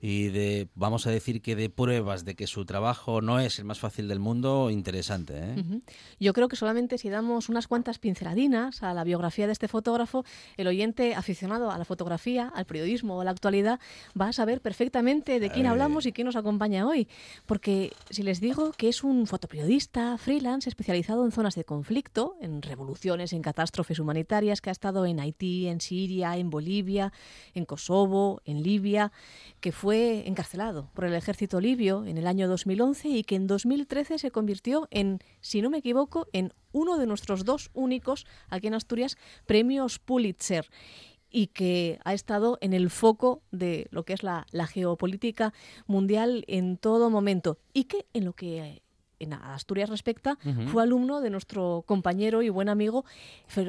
[0.01, 3.65] y de, vamos a decir que de pruebas de que su trabajo no es el
[3.65, 5.35] más fácil del mundo, interesante.
[5.37, 5.81] ¿eh?
[6.21, 10.25] Yo creo que solamente si damos unas cuantas pinceladinas a la biografía de este fotógrafo,
[10.57, 13.81] el oyente aficionado a la fotografía, al periodismo o a la actualidad
[14.19, 17.09] va a saber perfectamente de quién hablamos y quién nos acompaña hoy.
[17.47, 22.63] Porque si les digo que es un fotoperiodista freelance especializado en zonas de conflicto, en
[22.63, 27.13] revoluciones, en catástrofes humanitarias, que ha estado en Haití, en Siria, en Bolivia,
[27.55, 29.11] en Kosovo, en Libia,
[29.61, 33.47] que fue fue encarcelado por el ejército libio en el año 2011 y que en
[33.47, 38.67] 2013 se convirtió en, si no me equivoco, en uno de nuestros dos únicos, aquí
[38.67, 40.69] en Asturias, premios Pulitzer
[41.31, 45.55] y que ha estado en el foco de lo que es la, la geopolítica
[45.87, 47.57] mundial en todo momento.
[47.73, 48.83] Y que en lo que
[49.19, 50.39] en Asturias respecta,
[50.71, 53.05] fue alumno de nuestro compañero y buen amigo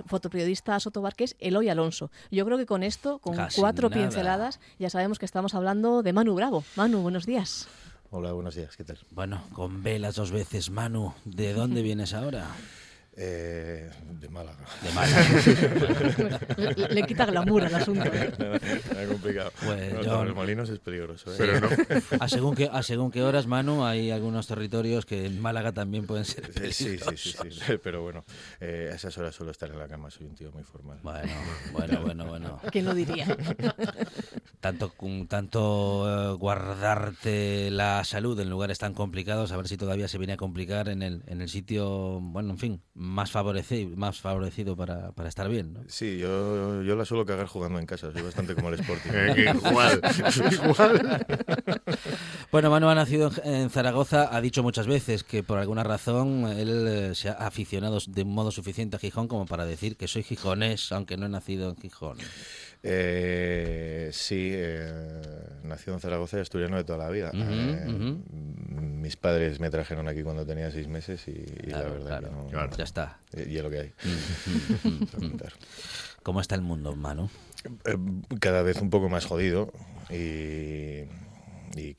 [0.06, 2.12] fotoperiodista Soto Barques, Eloy Alonso.
[2.32, 6.36] Yo creo que con esto, con cuatro pinceladas, ya sabemos que estamos hablando de Manu
[6.36, 6.64] Bravo.
[6.76, 7.68] Manu, buenos días.
[8.12, 8.98] Hola, buenos días, ¿qué tal?
[9.12, 12.48] Bueno, con velas dos veces, Manu, ¿de dónde vienes ahora?
[13.22, 13.90] Eh,
[14.22, 14.66] de Málaga.
[14.82, 15.26] De Málaga.
[16.56, 18.06] le, le, quita glamour al asunto.
[18.06, 18.32] ¿eh?
[19.02, 19.52] es complicado.
[19.66, 21.30] Pues Los molinos es peligroso.
[21.34, 21.36] ¿eh?
[21.38, 21.68] Pero no.
[22.18, 26.06] a, según que, a según qué horas, Manu, hay algunos territorios que en Málaga también
[26.08, 26.78] pueden ser peligrosos.
[26.78, 28.24] Sí, sí, sí, sí, Pero bueno,
[28.62, 30.10] eh, a esas horas suelo estar en la cama.
[30.10, 31.00] Soy un tío muy formal.
[31.04, 31.34] Bueno,
[31.74, 32.62] bueno, bueno, bueno.
[32.72, 33.28] ¿Quién no diría?
[34.62, 34.94] tanto
[35.28, 40.38] tanto guardarte la salud en lugares tan complicados, a ver si todavía se viene a
[40.38, 45.30] complicar en el, en el sitio, bueno, en fin, más favorecido, más favorecido para, para
[45.30, 45.74] estar bien.
[45.74, 45.80] ¿no?
[45.88, 49.10] Sí, yo, yo la suelo cagar jugando en casa, soy bastante como el Sporting.
[49.68, 50.02] igual,
[50.52, 51.26] igual.
[52.52, 56.88] bueno, Manu ha nacido en Zaragoza, ha dicho muchas veces que por alguna razón él
[56.88, 60.24] eh, se ha aficionado de un modo suficiente a Gijón como para decir que soy
[60.24, 62.18] gijonés, aunque no he nacido en Gijón.
[62.82, 64.92] Eh, sí, eh,
[65.64, 67.32] nacido en Zaragoza y asturiano de toda la vida.
[67.34, 68.16] Eh,
[69.00, 72.84] mis padres me trajeron aquí cuando tenía seis meses y, la verdad que no, ya
[72.84, 73.20] está.
[73.34, 73.94] Y, es lo que hay.
[76.24, 77.30] ¿Cómo está el mundo, Manu?
[77.86, 77.98] Eh,
[78.40, 79.72] cada vez un poco más jodido
[80.10, 81.06] y,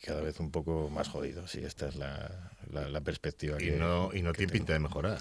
[0.04, 1.46] cada vez un poco más jodido.
[1.46, 3.62] Sí, esta es la, la, perspectiva.
[3.62, 5.18] Y no, y no tiene pinta de mejorar.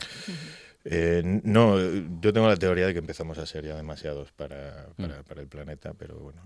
[0.86, 1.78] Eh, no,
[2.22, 5.40] yo tengo la teoría de que empezamos a ser ya demasiados para, para, mm.
[5.40, 6.42] el planeta, pero bueno,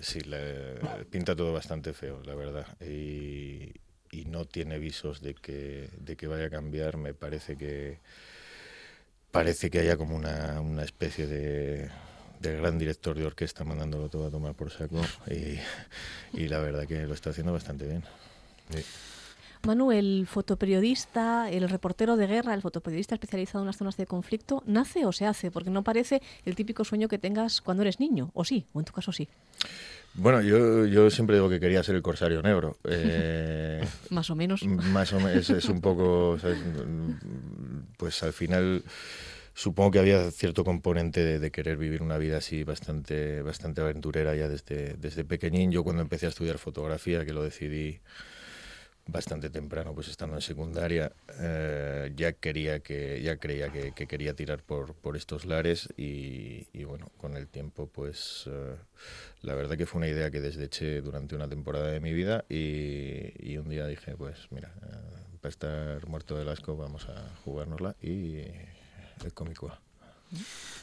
[0.00, 0.76] sí, le,
[1.10, 2.66] pinta todo bastante feo, la verdad.
[2.80, 3.72] Y,
[4.12, 6.96] y, no tiene visos de que, de que vaya a cambiar.
[6.96, 7.98] Me parece que
[9.32, 11.90] parece que haya como una, una especie de,
[12.40, 15.58] de gran director de orquesta mandándolo todo a tomar por saco y,
[16.40, 18.04] y la verdad que lo está haciendo bastante bien.
[18.74, 18.84] Sí.
[19.66, 24.62] Manu, el fotoperiodista, el reportero de guerra, el fotoperiodista especializado en las zonas de conflicto,
[24.66, 25.50] ¿nace o se hace?
[25.50, 28.86] Porque no parece el típico sueño que tengas cuando eres niño, o sí, o en
[28.86, 29.28] tu caso sí.
[30.14, 32.78] Bueno, yo, yo siempre digo que quería ser el corsario negro.
[32.84, 34.64] Eh, más o menos.
[34.64, 36.36] Más o menos, es, un poco,
[37.96, 38.82] pues al final
[39.54, 44.34] supongo que había cierto componente de, de, querer vivir una vida así bastante, bastante aventurera
[44.34, 45.70] ya desde, desde pequeñín.
[45.70, 48.00] Yo cuando empecé a estudiar fotografía, que lo decidí
[49.10, 54.62] bastante temprano, pues estando en secundaria, eh, ya quería que, ya creía que, quería tirar
[54.62, 58.76] por, por estos lares y, bueno, con el tiempo, pues eh,
[59.42, 63.56] la verdad que fue una idea que desdeché durante una temporada de mi vida y,
[63.56, 68.38] un día dije, pues mira, eh, para estar muerto de asco vamos a jugárnosla y
[69.24, 69.70] el cómico.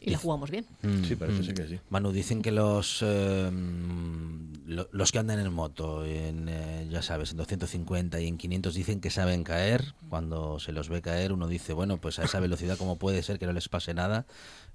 [0.01, 0.65] Y la jugamos bien.
[0.83, 1.55] Mm, sí, parece mm.
[1.55, 1.79] que sí.
[1.89, 3.51] Manu, dicen que los eh,
[4.67, 8.99] los que andan en moto, en, eh, ya sabes, en 250 y en 500 dicen
[8.99, 9.93] que saben caer.
[10.09, 13.39] Cuando se los ve caer, uno dice, bueno, pues a esa velocidad, ¿cómo puede ser
[13.39, 14.25] que no les pase nada?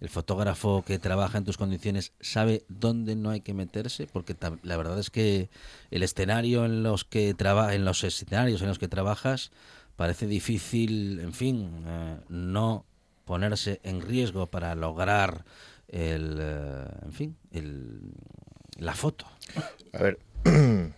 [0.01, 4.77] El fotógrafo que trabaja en tus condiciones sabe dónde no hay que meterse, porque la
[4.77, 5.51] verdad es que
[5.91, 9.53] el escenario en los que traba en los escenarios en los que trabajas
[9.97, 12.87] parece difícil, en fin, eh, no
[13.33, 15.47] ponerse en riesgo para lograr
[15.89, 18.13] el, eh, en fin, el,
[18.77, 19.25] la foto.
[19.95, 20.19] A ver,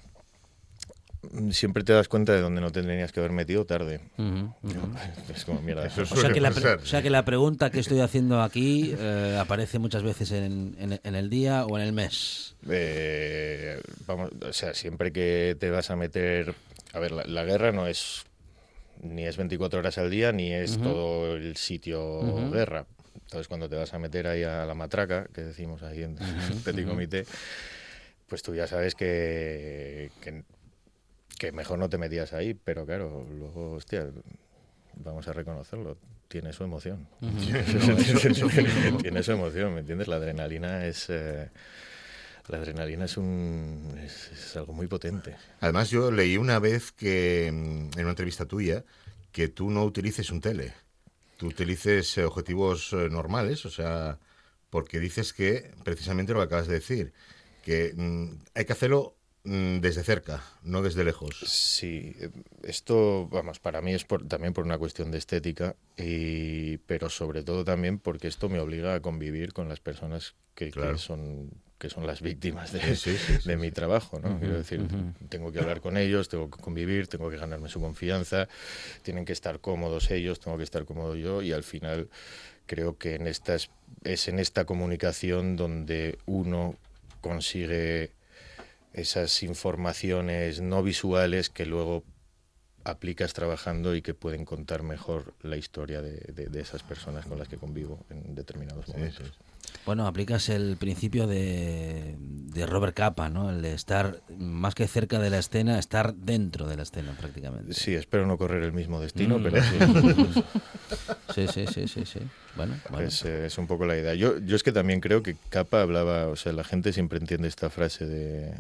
[1.53, 4.01] siempre te das cuenta de dónde no te tenías que haber metido tarde.
[5.33, 5.85] Es como mierda.
[5.87, 9.79] o, sea que la o sea que la pregunta que estoy haciendo aquí eh, aparece
[9.79, 12.57] muchas veces en, en, el día o en el mes.
[12.69, 16.53] Eh, vamos, o sea, siempre que te vas a meter...
[16.95, 18.25] A ver, la guerra no es
[19.01, 22.87] ni es 24 horas al día, ni es todo el sitio guerra.
[23.15, 26.61] Entonces, cuando te vas a meter ahí a la matraca, que decimos ahí en el
[26.65, 27.27] Petit Comité,
[28.29, 34.07] pues tú ya sabes que, que, mejor no te metías ahí, pero claro, luego, hostia,
[34.97, 37.07] vamos a reconocerlo, tiene su emoción.
[39.03, 40.09] tiene su emoción, ¿me entiendes?
[40.09, 41.11] La adrenalina es...
[41.11, 41.49] Eh,
[42.49, 45.37] la adrenalina es, un, es, algo muy potente.
[45.61, 48.85] Además, yo leí una vez que, mm, en una entrevista tuya,
[49.33, 50.75] que tú no utilices un tele.
[51.39, 54.19] Tú utilices eh, objetivos eh, normales, o sea,
[54.71, 57.13] porque dices que, precisamente lo que acabas de decir,
[57.65, 61.43] que mm, hay que hacerlo mm, desde cerca, no desde lejos.
[61.47, 62.15] Sí,
[62.63, 67.65] esto, vamos, para mí es también por una cuestión de estética, y, pero sobre todo
[67.65, 71.51] también porque esto me obliga a convivir con las personas que, que son
[71.85, 74.39] que son las víctimas de, mi trabajo, ¿no?
[74.39, 74.81] Quiero decir,
[75.29, 78.49] tengo que hablar con ellos, tengo que convivir, tengo que ganarme su confianza,
[79.03, 82.09] tienen que estar cómodos ellos, tengo que estar cómodo yo y al final
[82.65, 83.69] creo que en estas,
[84.03, 86.77] es en esta comunicación donde uno
[87.21, 88.13] consigue
[88.95, 92.03] esas informaciones no visuales que luego
[92.85, 97.59] aplicas trabajando y que pueden contar mejor la historia de, esas personas con las que
[97.59, 99.33] convivo en determinados momentos.
[99.87, 103.51] Bueno, aplicas el principio de, de, Robert Capa, ¿no?
[103.51, 107.75] El de estar más que cerca de la escena, estar dentro de la escena prácticamente.
[107.75, 109.43] Sí, espero no correr el mismo destino, mm.
[109.43, 110.45] pero sí.
[111.49, 112.21] sí, sí, sí, sí,
[112.57, 114.15] Bueno, Es, eh, es, un poco la idea.
[114.15, 117.49] Yo, yo es que también creo que Capa hablaba, o sea, la gente siempre entiende
[117.49, 118.55] esta frase de,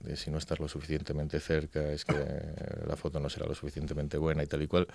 [0.00, 2.14] de si no estás lo suficientemente cerca, es que
[2.86, 4.86] la foto no será lo suficientemente buena y tal y cual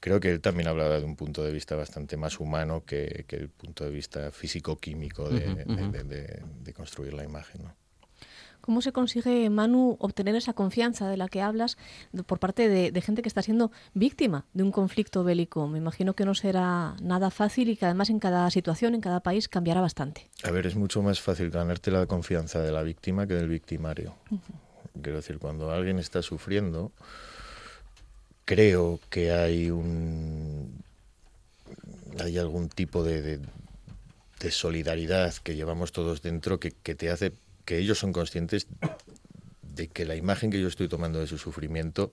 [0.00, 3.48] creo que él también hablaba de un punto de vista bastante más humano que, el
[3.48, 7.62] punto de vista físico-químico de, construir la imagen.
[8.60, 11.78] ¿Cómo se consigue, Manu, obtener esa confianza de la que hablas
[12.26, 15.68] por parte de, gente que está siendo víctima de un conflicto bélico?
[15.68, 19.20] Me imagino que no será nada fácil y que además en cada situación, en cada
[19.20, 20.28] país, cambiará bastante.
[20.42, 24.16] A ver, es mucho más fácil ganarte la confianza de la víctima que del victimario.
[25.00, 26.90] Quiero decir, cuando alguien está sufriendo,
[28.46, 30.82] creo que hay un
[32.18, 33.40] hay algún tipo de,
[34.48, 37.32] solidaridad que llevamos todos dentro que, te hace
[37.64, 38.68] que ellos son conscientes
[39.62, 42.12] de que la imagen que yo estoy tomando de su sufrimiento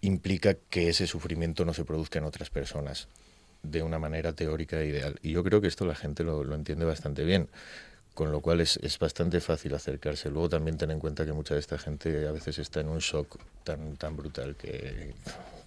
[0.00, 3.08] implica que ese sufrimiento no se produzca en otras personas
[3.64, 5.18] de una manera teórica e ideal.
[5.20, 7.48] Y yo creo que esto la gente lo entiende bastante bien
[8.14, 10.30] con lo cual es, es, bastante fácil acercarse.
[10.30, 12.98] Luego también ten en cuenta que mucha de esta gente a veces está en un
[12.98, 15.14] shock tan tan brutal que,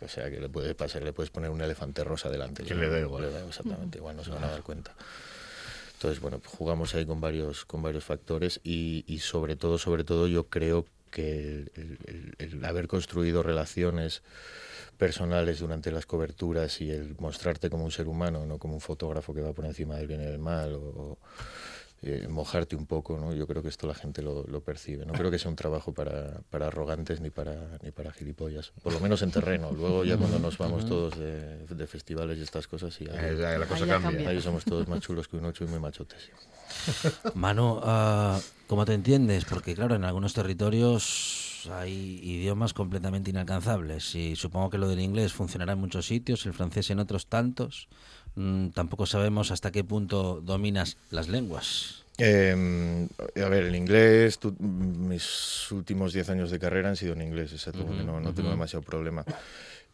[0.02, 2.64] o sea, que le puede pasar, le puedes poner un elefante rosa delante.
[2.64, 3.24] Que le da igual.
[3.24, 4.94] Le da exactamente igual, no se van a dar cuenta.
[5.94, 10.28] Entonces, bueno, jugamos ahí con varios, con varios factores y, y sobre todo, sobre todo
[10.28, 14.22] yo creo que el, el, el, haber construido relaciones
[14.98, 19.34] personales durante las coberturas y el mostrarte como un ser humano, no como un fotógrafo
[19.34, 21.18] que va por encima del bien y del mal o,
[22.04, 23.34] eh, mojarte un poco, ¿no?
[23.34, 25.06] Yo creo que esto la gente lo, lo, percibe.
[25.06, 28.94] No creo que sea un trabajo para, para arrogantes ni para, ni para gilipollas, por
[28.94, 29.72] lo menos en terreno.
[29.72, 33.58] Luego ya cuando nos vamos todos de, de festivales y estas cosas, y ahí, la,
[33.58, 34.30] la cosa ahí cambia.
[34.30, 36.30] Ahí somos todos más chulos que un ocho y muy machotes.
[37.34, 39.46] Manu, uh, ¿cómo te entiendes?
[39.46, 45.34] Porque claro, en algunos territorios hay idiomas completamente inalcanzables y supongo que lo del inglés
[45.34, 47.88] funcionará en muchos sitios, el francés en otros tantos.
[48.36, 52.04] Mm, tampoco sabemos hasta qué punto dominas las lenguas.
[52.20, 57.22] Eh, a ver, el inglés, tu, mis últimos 10 años de carrera han sido en
[57.22, 58.36] inglés, exacto, uh -huh, no, no uh -huh.
[58.36, 59.24] tengo demasiado problema.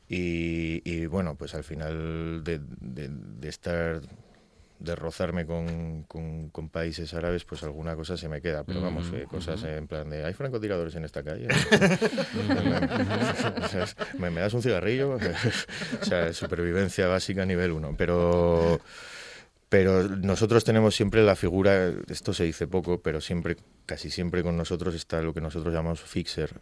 [0.07, 4.01] Y, y, bueno, pues al final de, de, de estar
[4.83, 8.65] de rozarme con, con, con, países árabes, pues alguna cosa se me queda.
[8.65, 11.47] Pero vamos, eh, cosas en plan de, ¿hay francotiradores en esta calle?
[14.19, 15.13] ¿Me, ¿Me, das un cigarrillo?
[16.01, 17.95] o sea, supervivencia básica nivel 1.
[17.97, 18.81] Pero,
[19.69, 23.55] pero nosotros tenemos siempre la figura, esto se dice poco, pero siempre,
[23.85, 26.59] casi siempre con nosotros está lo que nosotros llamamos fixer,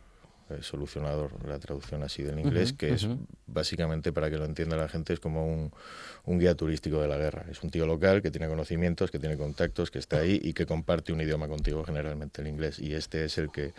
[0.62, 2.96] solucionador, la traducción así del inglés, uh -huh, que uh -huh.
[2.96, 3.08] es
[3.48, 5.72] básicamente, para que lo entienda la gente, es como un,
[6.26, 7.46] un, guía turístico de la guerra.
[7.50, 10.66] Es un tío local que tiene conocimientos, que tiene contactos, que está ahí y que
[10.66, 12.80] comparte un idioma contigo, generalmente el inglés.
[12.80, 13.74] Y este es el que,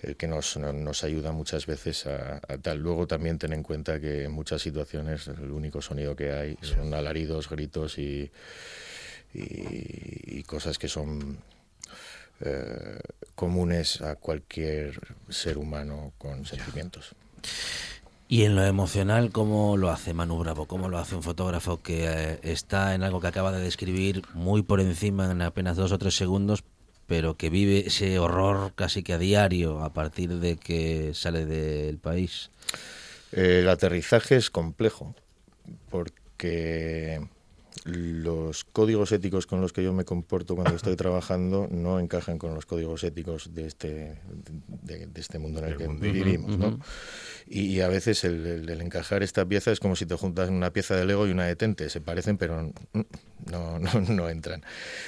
[0.00, 2.78] el que nos, nos ayuda muchas veces a, a, tal.
[2.78, 6.92] Luego también ten en cuenta que en muchas situaciones el único sonido que hay son
[6.94, 8.30] alaridos, gritos y,
[9.34, 11.38] y, y cosas que son
[12.44, 12.98] eh,
[13.34, 17.14] comunes a cualquier ser humano con sentimientos.
[18.28, 20.66] Y en lo emocional, ¿cómo lo hace Manu Bravo?
[20.66, 24.62] ¿Cómo lo hace un fotógrafo que eh, está en algo que acaba de describir muy
[24.62, 26.64] por encima en apenas dos o tres segundos,
[27.06, 31.98] pero que vive ese horror casi que a diario a partir de que sale del
[31.98, 32.50] país?
[33.32, 35.14] El aterrizaje es complejo,
[35.90, 37.20] porque
[37.84, 42.54] los códigos éticos con los que yo me comporto cuando estoy trabajando no encajan con
[42.54, 44.18] los códigos éticos de este,
[44.82, 46.02] de, de este mundo en el, el que mundo.
[46.02, 46.58] vivimos.
[46.58, 46.66] ¿no?
[46.68, 46.82] Uh -huh.
[47.46, 50.48] y, y, a veces el, el, el, encajar esta pieza es como si te juntas
[50.48, 51.88] una pieza de Lego y una de Tente.
[51.88, 52.72] Se parecen, pero
[53.50, 54.62] no, no, no entran.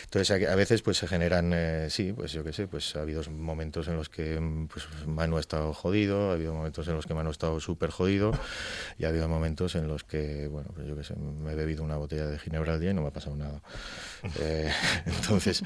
[0.05, 3.23] Entonces, a, veces pues se generan, eh, sí, pues yo qué sé, pues ha habido
[3.31, 4.41] momentos en los que
[4.73, 7.91] pues, Manu ha estado jodido, ha habido momentos en los que Manu ha estado súper
[7.91, 8.33] jodido
[8.99, 11.85] y ha habido momentos en los que, bueno, pues yo qué sé, me he bebido
[11.85, 13.61] una botella de ginebra al día y no me ha pasado nada.
[14.41, 14.73] eh,
[15.07, 15.63] entonces,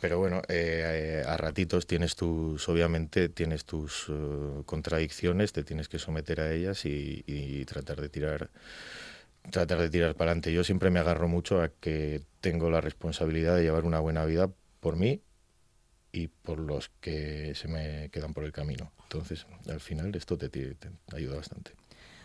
[0.00, 5.98] pero bueno, eh, a ratitos tienes tus, obviamente tienes tus uh, contradicciones, te tienes que
[5.98, 8.50] someter a ellas y, y tratar de tirar
[9.50, 10.52] tratar de tirar para adelante.
[10.52, 14.50] Yo siempre me agarro mucho a que tengo la responsabilidad de llevar una buena vida
[14.80, 15.22] por mí
[16.12, 18.92] y por los que se me quedan por el camino.
[19.04, 20.76] Entonces, al final esto te, te,
[21.14, 21.72] ayuda bastante.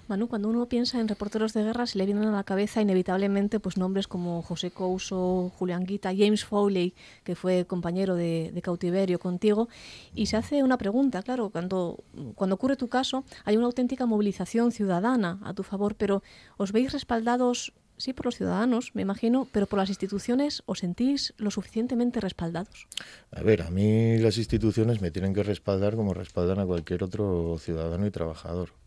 [0.08, 3.60] Manu, cuando uno piensa en reporteros de guerra, se le vienen a la cabeza inevitablemente
[3.60, 6.93] pues nombres como José Couso, Julián Guita, James Foley,
[7.24, 9.68] que fue compañero de, cautiverio contigo,
[10.14, 12.03] y se hace una pregunta, claro, cuando,
[12.36, 16.22] cuando ocurre tu caso, hay una auténtica movilización ciudadana a tu favor, pero
[16.58, 21.34] ¿os veis respaldados sí por los ciudadanos, me imagino, pero por las instituciones, ¿os sentís
[21.38, 22.88] lo suficientemente respaldados?
[23.32, 27.58] A ver, a mí las instituciones me tienen que respaldar como respaldan a cualquier otro
[27.58, 28.84] ciudadano y trabajador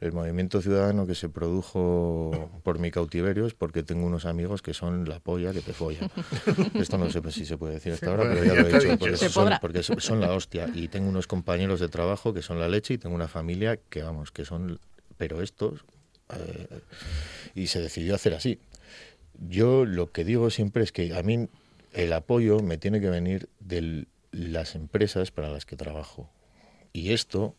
[0.00, 4.72] el movimiento ciudadano que se produjo por mi cautiverio es porque tengo unos amigos que
[4.72, 6.10] son la polla que te folla.
[6.74, 9.16] Esto no sé si se puede decir hasta ahora, pero ya lo he dicho, porque
[9.16, 10.70] son, porque son la hostia.
[10.74, 14.02] Y tengo unos compañeros de trabajo que son la leche y tengo una familia que,
[14.02, 14.80] vamos, que son...
[15.18, 15.84] Pero estos...
[16.34, 16.80] Eh,
[17.54, 18.58] y se decidió hacer así.
[19.38, 21.48] Yo lo que digo siempre es que a mí
[21.92, 26.30] el apoyo me tiene que venir de las empresas para las que trabajo.
[26.92, 27.54] Y esto,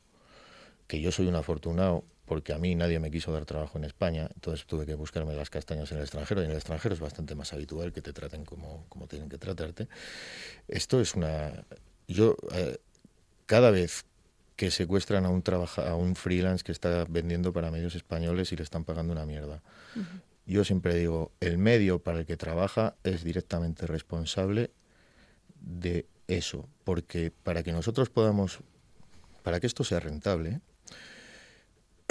[0.87, 4.29] que yo soy un afortunado, porque a mí nadie me quiso dar trabajo en España,
[4.33, 7.35] entonces tuve que buscarme las castañas en el extranjero, y en el extranjero es bastante
[7.35, 9.89] más habitual que te traten como, como tienen que tratarte.
[10.65, 11.65] Esto es una...
[12.07, 12.77] Yo, eh,
[13.47, 14.05] cada vez
[14.55, 18.55] que secuestran a un, trabaja, a un freelance que está vendiendo para medios españoles y
[18.55, 19.61] le están pagando una mierda,
[19.97, 20.21] uh -huh.
[20.45, 24.71] yo siempre digo, el medio para el que trabaja es directamente responsable
[25.59, 28.59] de eso, porque para que nosotros podamos,
[29.43, 30.61] para que esto sea rentable,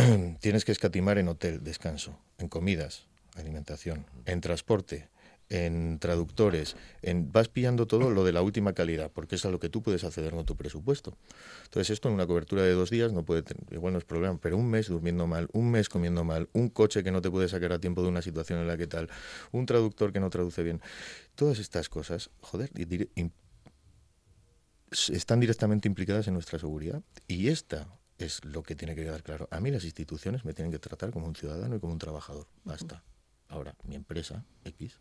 [0.41, 5.09] tienes que escatimar en hotel, descanso, en comidas, alimentación, en transporte,
[5.49, 9.59] en traductores, en, vas pillando todo lo de la última calidad, porque es a lo
[9.59, 11.17] que tú puedes acceder con tu presupuesto.
[11.65, 14.39] Entonces esto en una cobertura de dos días no puede tener, igual no es problema,
[14.41, 17.49] pero un mes durmiendo mal, un mes comiendo mal, un coche que no te puede
[17.49, 19.09] sacar a tiempo de una situación en la que tal,
[19.51, 20.81] un traductor que no traduce bien,
[21.35, 22.71] todas estas cosas, joder,
[25.09, 27.89] están directamente implicadas en nuestra seguridad y esta
[28.25, 29.49] es lo que tiene que quedar claro.
[29.51, 32.47] A mí las instituciones me tienen que tratar como un ciudadano y como un trabajador.
[32.65, 33.03] Basta.
[33.49, 34.99] Ahora, mi empresa, X,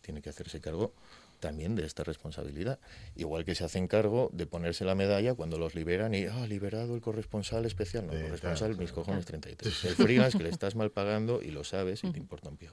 [0.00, 0.94] tiene que hacerse cargo
[1.40, 2.78] también de esta responsabilidad.
[3.16, 6.94] Igual que se hacen cargo de ponerse la medalla cuando los liberan y, ah, liberado
[6.94, 8.06] el corresponsal especial.
[8.06, 9.84] No, el corresponsal, mis cojones 33.
[9.86, 12.72] El freelance que le estás mal pagando y lo sabes y te importa un pío.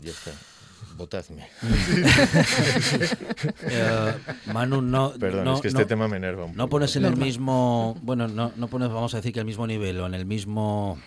[0.00, 0.32] Ya está.
[0.96, 1.48] Votadme.
[3.70, 4.14] Eh,
[4.52, 5.12] Manu, no.
[5.18, 6.58] Perdón, es que este tema me enerva un poco.
[6.58, 7.96] No pones en el mismo.
[8.02, 10.98] Bueno, no, no pones, vamos a decir que al mismo nivel o en el mismo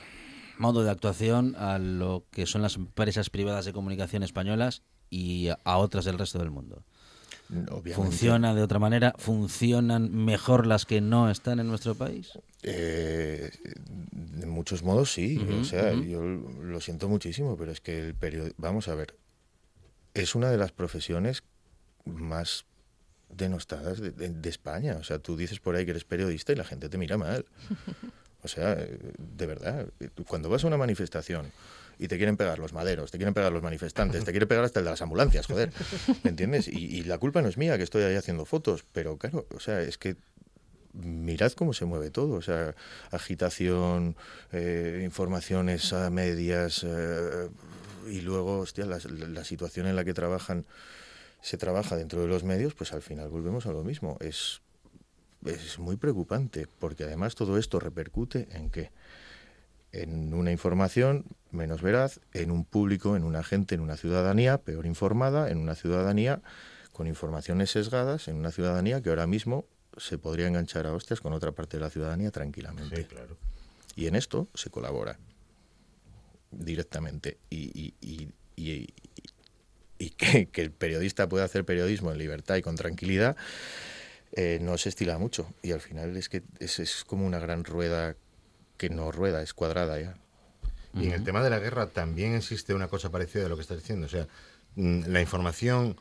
[0.57, 5.77] modo de actuación a lo que son las empresas privadas de comunicación españolas y a
[5.77, 6.83] otras del resto del mundo.
[7.93, 9.13] ¿Funciona de otra manera?
[9.17, 12.31] ¿Funcionan mejor las que no están en nuestro país?
[12.63, 13.51] Eh,
[14.11, 15.45] de muchos modos sí.
[15.59, 18.51] o sea, yo lo siento muchísimo, pero es que el periodo.
[18.57, 19.15] Vamos a ver.
[20.13, 21.43] Es una de las profesiones
[22.05, 22.65] más
[23.29, 24.97] denostadas de, de, España.
[24.99, 27.45] O sea, tú dices por ahí que eres periodista y la gente te mira mal.
[28.43, 29.87] O sea, de verdad,
[30.27, 31.51] cuando vas a una manifestación
[31.99, 34.79] y te quieren pegar los maderos, te quieren pegar los manifestantes, te quieren pegar hasta
[34.79, 35.71] el de las ambulancias, joder,
[36.23, 36.67] ¿me entiendes?
[36.67, 39.81] Y, la culpa no es mía que estoy ahí haciendo fotos, pero claro, o sea,
[39.81, 40.15] es que
[40.93, 42.73] mirad cómo se mueve todo, o sea,
[43.11, 44.15] agitación,
[44.51, 47.49] eh, informaciones a medias eh,
[48.11, 50.65] y luego, hostia, la, la situación en la que trabajan
[51.41, 54.17] se trabaja dentro de los medios, pues al final volvemos a lo mismo.
[54.19, 54.61] Es
[55.45, 58.91] es muy preocupante, porque además todo esto repercute en qué?
[59.91, 64.85] En una información menos veraz, en un público, en una gente, en una ciudadanía peor
[64.85, 66.41] informada, en una ciudadanía
[66.93, 69.65] con informaciones sesgadas, en una ciudadanía que ahora mismo
[69.97, 73.05] se podría enganchar a hostias con otra parte de la ciudadanía tranquilamente.
[73.07, 73.37] claro.
[73.95, 75.17] Y en esto se colabora
[76.51, 77.37] directamente.
[77.49, 78.93] Y, y, y,
[79.97, 83.35] y que, que, el periodista pueda hacer periodismo en libertad y con tranquilidad
[84.33, 85.53] eh, no se estila mucho.
[85.61, 88.15] Y al final es que es, es, como una gran rueda
[88.77, 90.17] que no rueda, es cuadrada ya.
[90.93, 93.61] Y en el tema de la guerra también existe una cosa parecida a lo que
[93.61, 94.07] estás diciendo.
[94.07, 94.27] O sea,
[94.75, 95.97] mm, la información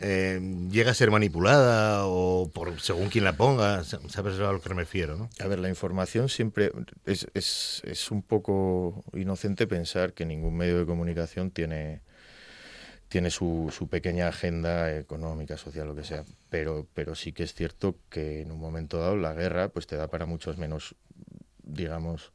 [0.00, 0.40] eh,
[0.70, 3.84] llega a ser manipulada o por según quien la ponga.
[3.84, 5.16] ¿Sabes a lo que me refiero?
[5.16, 5.28] ¿no?
[5.40, 6.72] A ver, la información siempre
[7.04, 12.02] es, es, es un poco inocente pensar que ningún medio de comunicación tiene
[13.08, 16.24] tiene su, su, pequeña agenda económica, social, lo que sea.
[16.50, 19.96] Pero, pero sí que es cierto que en un momento dado la guerra pues te
[19.96, 20.94] da para muchos menos,
[21.68, 22.32] digamos,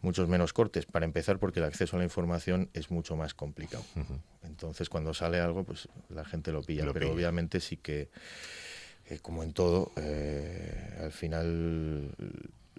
[0.00, 0.86] muchos menos cortes.
[0.86, 3.84] Para empezar, porque el acceso a la información es mucho más complicado.
[4.42, 6.92] Entonces, cuando sale algo, pues la gente lo pilla.
[6.92, 8.10] pero obviamente sí que,
[9.06, 12.10] eh, como en todo, eh, al final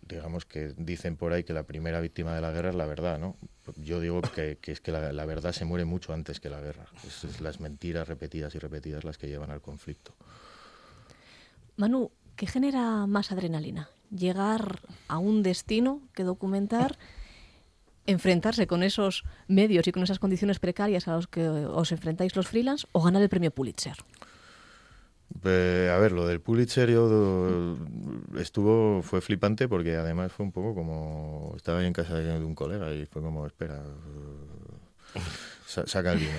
[0.08, 3.20] digamos que dicen por ahí que la primera víctima de la guerra es la verdad,
[3.20, 3.36] ¿no?
[3.76, 6.86] Yo digo que, es que la, verdad se muere mucho antes que la guerra.
[7.06, 10.14] Es, las mentiras repetidas y repetidas las que llevan al conflicto.
[11.76, 13.90] Manu, ¿qué genera más adrenalina?
[14.10, 16.97] ¿Llegar a un destino que documentar?
[18.08, 22.47] enfrentarse con esos medios y con esas condiciones precarias a los que os enfrentáis los
[22.47, 23.97] freelance o ganar el premio Pulitzer?
[25.43, 27.78] a ver, lo del Pulitzer yo
[28.38, 32.91] estuvo, fue flipante porque además fue un poco como, estaba en casa de un colega
[32.93, 33.84] y fue como, espera,
[35.68, 36.32] saca el vino.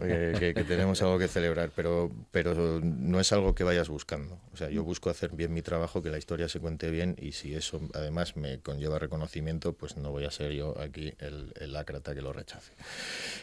[0.54, 4.40] que, tenemos algo que celebrar, pero, pero no es algo que vayas buscando.
[4.52, 7.32] O sea, yo busco hacer bien mi trabajo, que la historia se cuente bien y
[7.32, 11.76] si eso además me conlleva reconocimiento, pues no voy a ser yo aquí el, el
[11.76, 12.72] ácrata que lo rechace.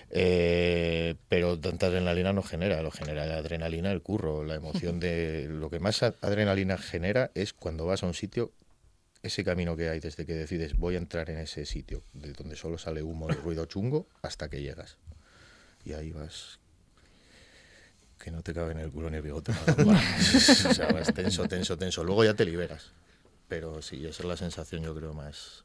[0.10, 5.48] Eh, pero tanta adrenalina no genera, lo genera la adrenalina el curro, la emoción de...
[5.50, 8.52] Lo que más adrenalina genera es cuando vas a un sitio
[9.26, 12.56] ese camino que hay desde que decides voy a entrar en ese sitio, de donde
[12.56, 14.98] solo sale humo y ruido chungo, hasta que llegas.
[15.84, 16.60] Y ahí vas
[18.20, 19.52] que no te cabe en el culo ni el bigote.
[19.78, 22.04] o sea, vas tenso, tenso, tenso.
[22.04, 22.92] Luego ya te liberas.
[23.48, 25.64] Pero sí, esa es la sensación, yo creo, más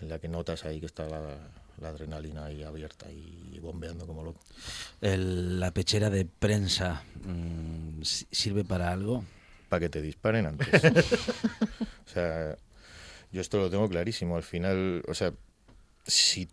[0.00, 4.40] en la que notas ahí que está la, adrenalina ahí abierta y bombeando como loco.
[5.00, 9.24] la pechera de prensa mm, sirve para algo
[9.68, 10.68] para que te disparen antes.
[10.84, 12.56] o sea,
[13.32, 14.36] yo esto lo tengo clarísimo.
[14.36, 15.32] Al final, o sea,
[16.06, 16.48] si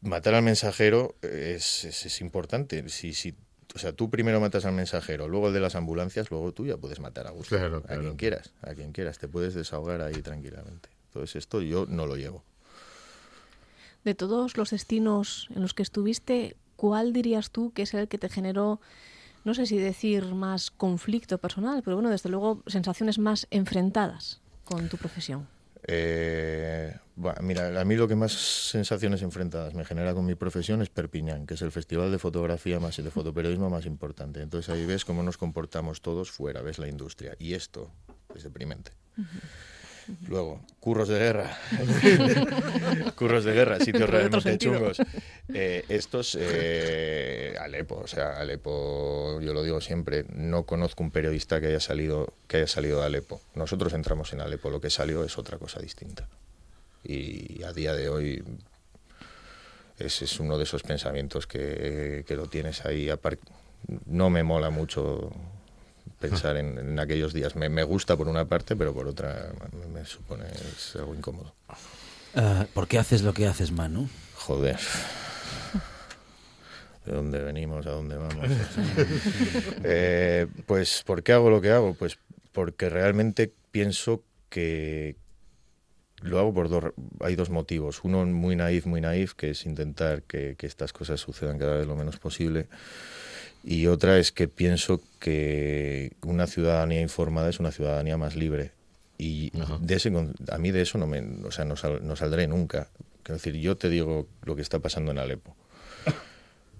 [0.00, 2.88] matar al mensajero es, es, importante.
[2.88, 3.34] Si, si,
[3.74, 6.76] o sea, tú primero matas al mensajero, luego el de las ambulancias, luego tú ya
[6.76, 7.56] puedes matar a gusto.
[7.56, 9.18] Claro, A quien quieras, a quien quieras.
[9.18, 10.88] Te puedes desahogar ahí tranquilamente.
[11.06, 12.44] Entonces esto yo no lo llevo.
[14.04, 18.18] De todos los destinos en los que estuviste, ¿cuál dirías tú que es el que
[18.18, 18.80] te generó,
[19.44, 24.88] no sé si decir más conflicto personal, pero bueno, desde luego sensaciones más enfrentadas con
[24.88, 25.48] tu profesión?
[25.86, 26.94] Eh,
[27.40, 31.46] mira, a mí lo que más sensaciones enfrentadas me genera con mi profesión es Perpiñán,
[31.46, 34.42] que es el festival de fotografía más y de fotoperiodismo más importante.
[34.42, 37.34] Entonces ahí ves cómo nos comportamos todos fuera, ves la industria.
[37.38, 37.90] Y esto
[38.34, 38.92] es deprimente.
[40.28, 41.58] Luego, curros de guerra.
[43.16, 44.98] curros de guerra, sitios realmente chungos.
[45.52, 51.60] Eh, estos, eh, Alepo, o sea, Alepo, yo lo digo siempre, no conozco un periodista
[51.60, 53.40] que haya salido, que haya salido de Alepo.
[53.54, 56.28] Nosotros entramos en Alepo, lo que salió es otra cosa distinta.
[57.04, 58.42] Y a día de hoy
[59.98, 63.10] ese es uno de esos pensamientos que, que lo tienes ahí.
[64.06, 65.32] No me mola mucho
[66.18, 67.56] pensar en, en aquellos días.
[67.56, 71.54] Me, me gusta por una parte, pero por otra me, me supone es algo incómodo.
[72.34, 74.08] Ah, ¿Por qué haces lo que haces, Manu?
[74.34, 74.78] Joder.
[77.06, 77.86] ¿De dónde venimos?
[77.86, 78.46] ¿A dónde vamos?
[79.84, 81.94] Eh, pues, ¿por qué hago lo que hago?
[81.94, 82.18] Pues
[82.52, 85.16] porque realmente pienso que
[86.20, 86.84] lo hago por dos...
[87.20, 88.00] Hay dos motivos.
[88.04, 91.86] Uno muy naif, muy naif, que es intentar que, que estas cosas sucedan cada vez
[91.86, 92.68] lo menos posible.
[93.64, 98.72] Y otra es que pienso que una ciudadanía informada es una ciudadanía más libre.
[99.18, 99.50] Y
[99.80, 100.12] de ese,
[100.50, 102.88] a mí de eso no, me, o sea, no, sal- no saldré nunca.
[103.24, 105.56] Quiero decir, yo te digo lo que está pasando en Alepo.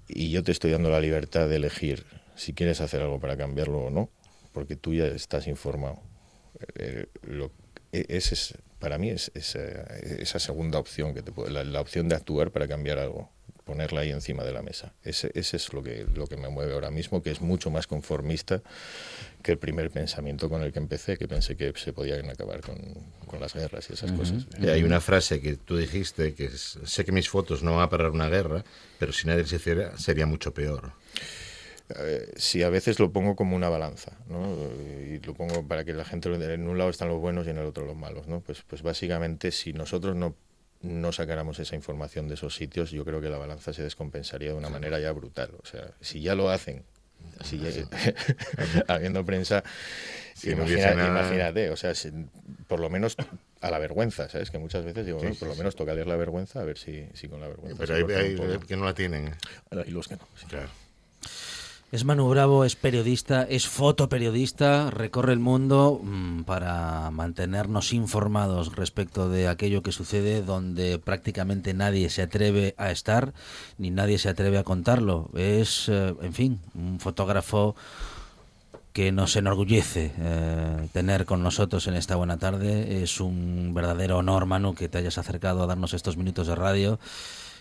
[0.07, 2.07] Y yo te estoy dando la libertad de elegir
[2.37, 4.09] si quieres hacer algo para cambiarlo o no,
[4.53, 6.01] porque tú ya estás informado.
[6.77, 7.51] Eh, lo-
[7.93, 11.81] e- ese es, para mí es, es, esa segunda opción, que te puede- la, la
[11.81, 13.31] opción de actuar para cambiar algo,
[13.69, 14.95] ponerla ahí encima de la mesa.
[15.05, 17.87] Ese, ese es lo que, lo que me mueve ahora mismo, que es mucho más
[17.87, 18.63] conformista
[19.43, 22.79] que el primer pensamiento con el que empecé, que pensé que se podían acabar con,
[23.27, 24.47] con las guerras y esas cosas.
[24.59, 27.83] Y hay una frase que tú dijiste, que es, sé que mis fotos no van
[27.83, 28.65] a parar una guerra,
[28.99, 30.93] pero si nadie se hiciera sería mucho peor.
[31.95, 34.57] Eh, sí, a veces lo pongo como una balanza, ¿no?
[35.07, 37.59] Y lo pongo para que la gente, en un lado están los buenos y en
[37.59, 38.41] el otro los malos, ¿no?
[38.41, 40.35] Pues, pues básicamente, si nosotros no,
[40.83, 44.55] no sacáramos esa información de esos sitios, yo creo que la balanza se descompensaría de
[44.55, 45.51] una manera ya brutal.
[45.63, 46.85] O sea, si ya lo hacen,
[47.43, 47.71] si ya-
[48.89, 49.65] habiendo prensa,
[50.35, 52.13] Si no imagina- hubiese nada- imagínate, o sea, si-
[52.69, 53.17] por lo menos
[53.61, 54.51] a la vergüenza, ¿sabes?
[54.53, 55.59] Que muchas veces digo, Sí, bueno, sí, por lo sí.
[55.61, 57.77] menos tocarles la vergüenza, a ver si, si con la vergüenza.
[57.85, 59.35] Pero hay, hay que no la tienen.
[59.71, 60.29] Hay los que no.
[60.37, 60.47] sí.
[60.47, 60.69] Claro.
[61.91, 69.31] Es Manu Bravo, es periodista, es fotoperiodista, recorre el mundo mm, para mantenernos informados respecto
[69.31, 73.33] de aquello que sucede donde prácticamente nadie se atreve a estar
[73.79, 75.31] ni nadie se atreve a contarlo.
[75.35, 77.75] Es, eh, en fin, un fotógrafo
[78.93, 83.03] que nos enorgullece eh, tener con nosotros en esta buena tarde.
[83.03, 86.99] Es un verdadero honor, Manu, que te hayas acercado a darnos estos minutos de radio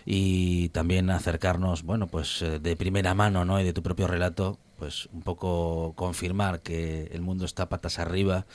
[0.04, 3.60] y también acercarnos, bueno, pues eh, de primera mano, ¿no?
[3.60, 8.46] Y de tu propio relato, pues un poco confirmar que el mundo está patas arriba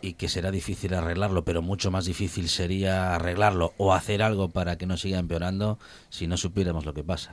[0.00, 4.76] y que será difícil arreglarlo, pero mucho más difícil sería arreglarlo o hacer algo para
[4.76, 5.78] que no siga empeorando
[6.10, 7.32] si no supiéramos lo que pasa.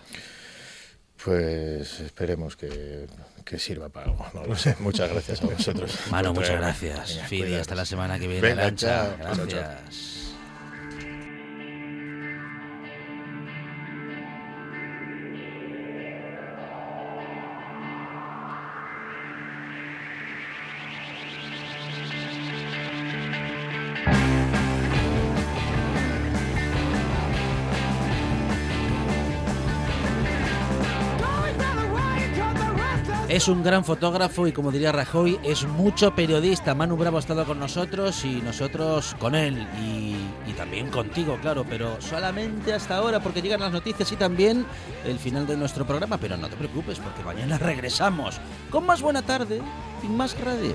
[1.24, 3.08] Pues esperemos que,
[3.46, 4.76] que sirva para algo, no lo sé.
[4.80, 5.98] Muchas gracias a vosotros.
[6.12, 7.20] Mano, muchas gracias.
[7.28, 8.42] Fidi, hasta la semana que viene.
[8.42, 9.16] Venga, chao.
[9.18, 10.23] Gracias.
[33.44, 36.74] Es un gran fotógrafo y como diría Rajoy, es mucho periodista.
[36.74, 40.16] Manu Bravo ha estado con nosotros y nosotros con él y,
[40.50, 44.66] y también contigo, claro, pero solamente hasta ahora porque llegan las noticias y también
[45.04, 46.18] el final de nuestro programa.
[46.18, 48.40] Pero no te preocupes porque mañana regresamos
[48.70, 49.62] con más buena tarde
[50.02, 50.72] y más radio.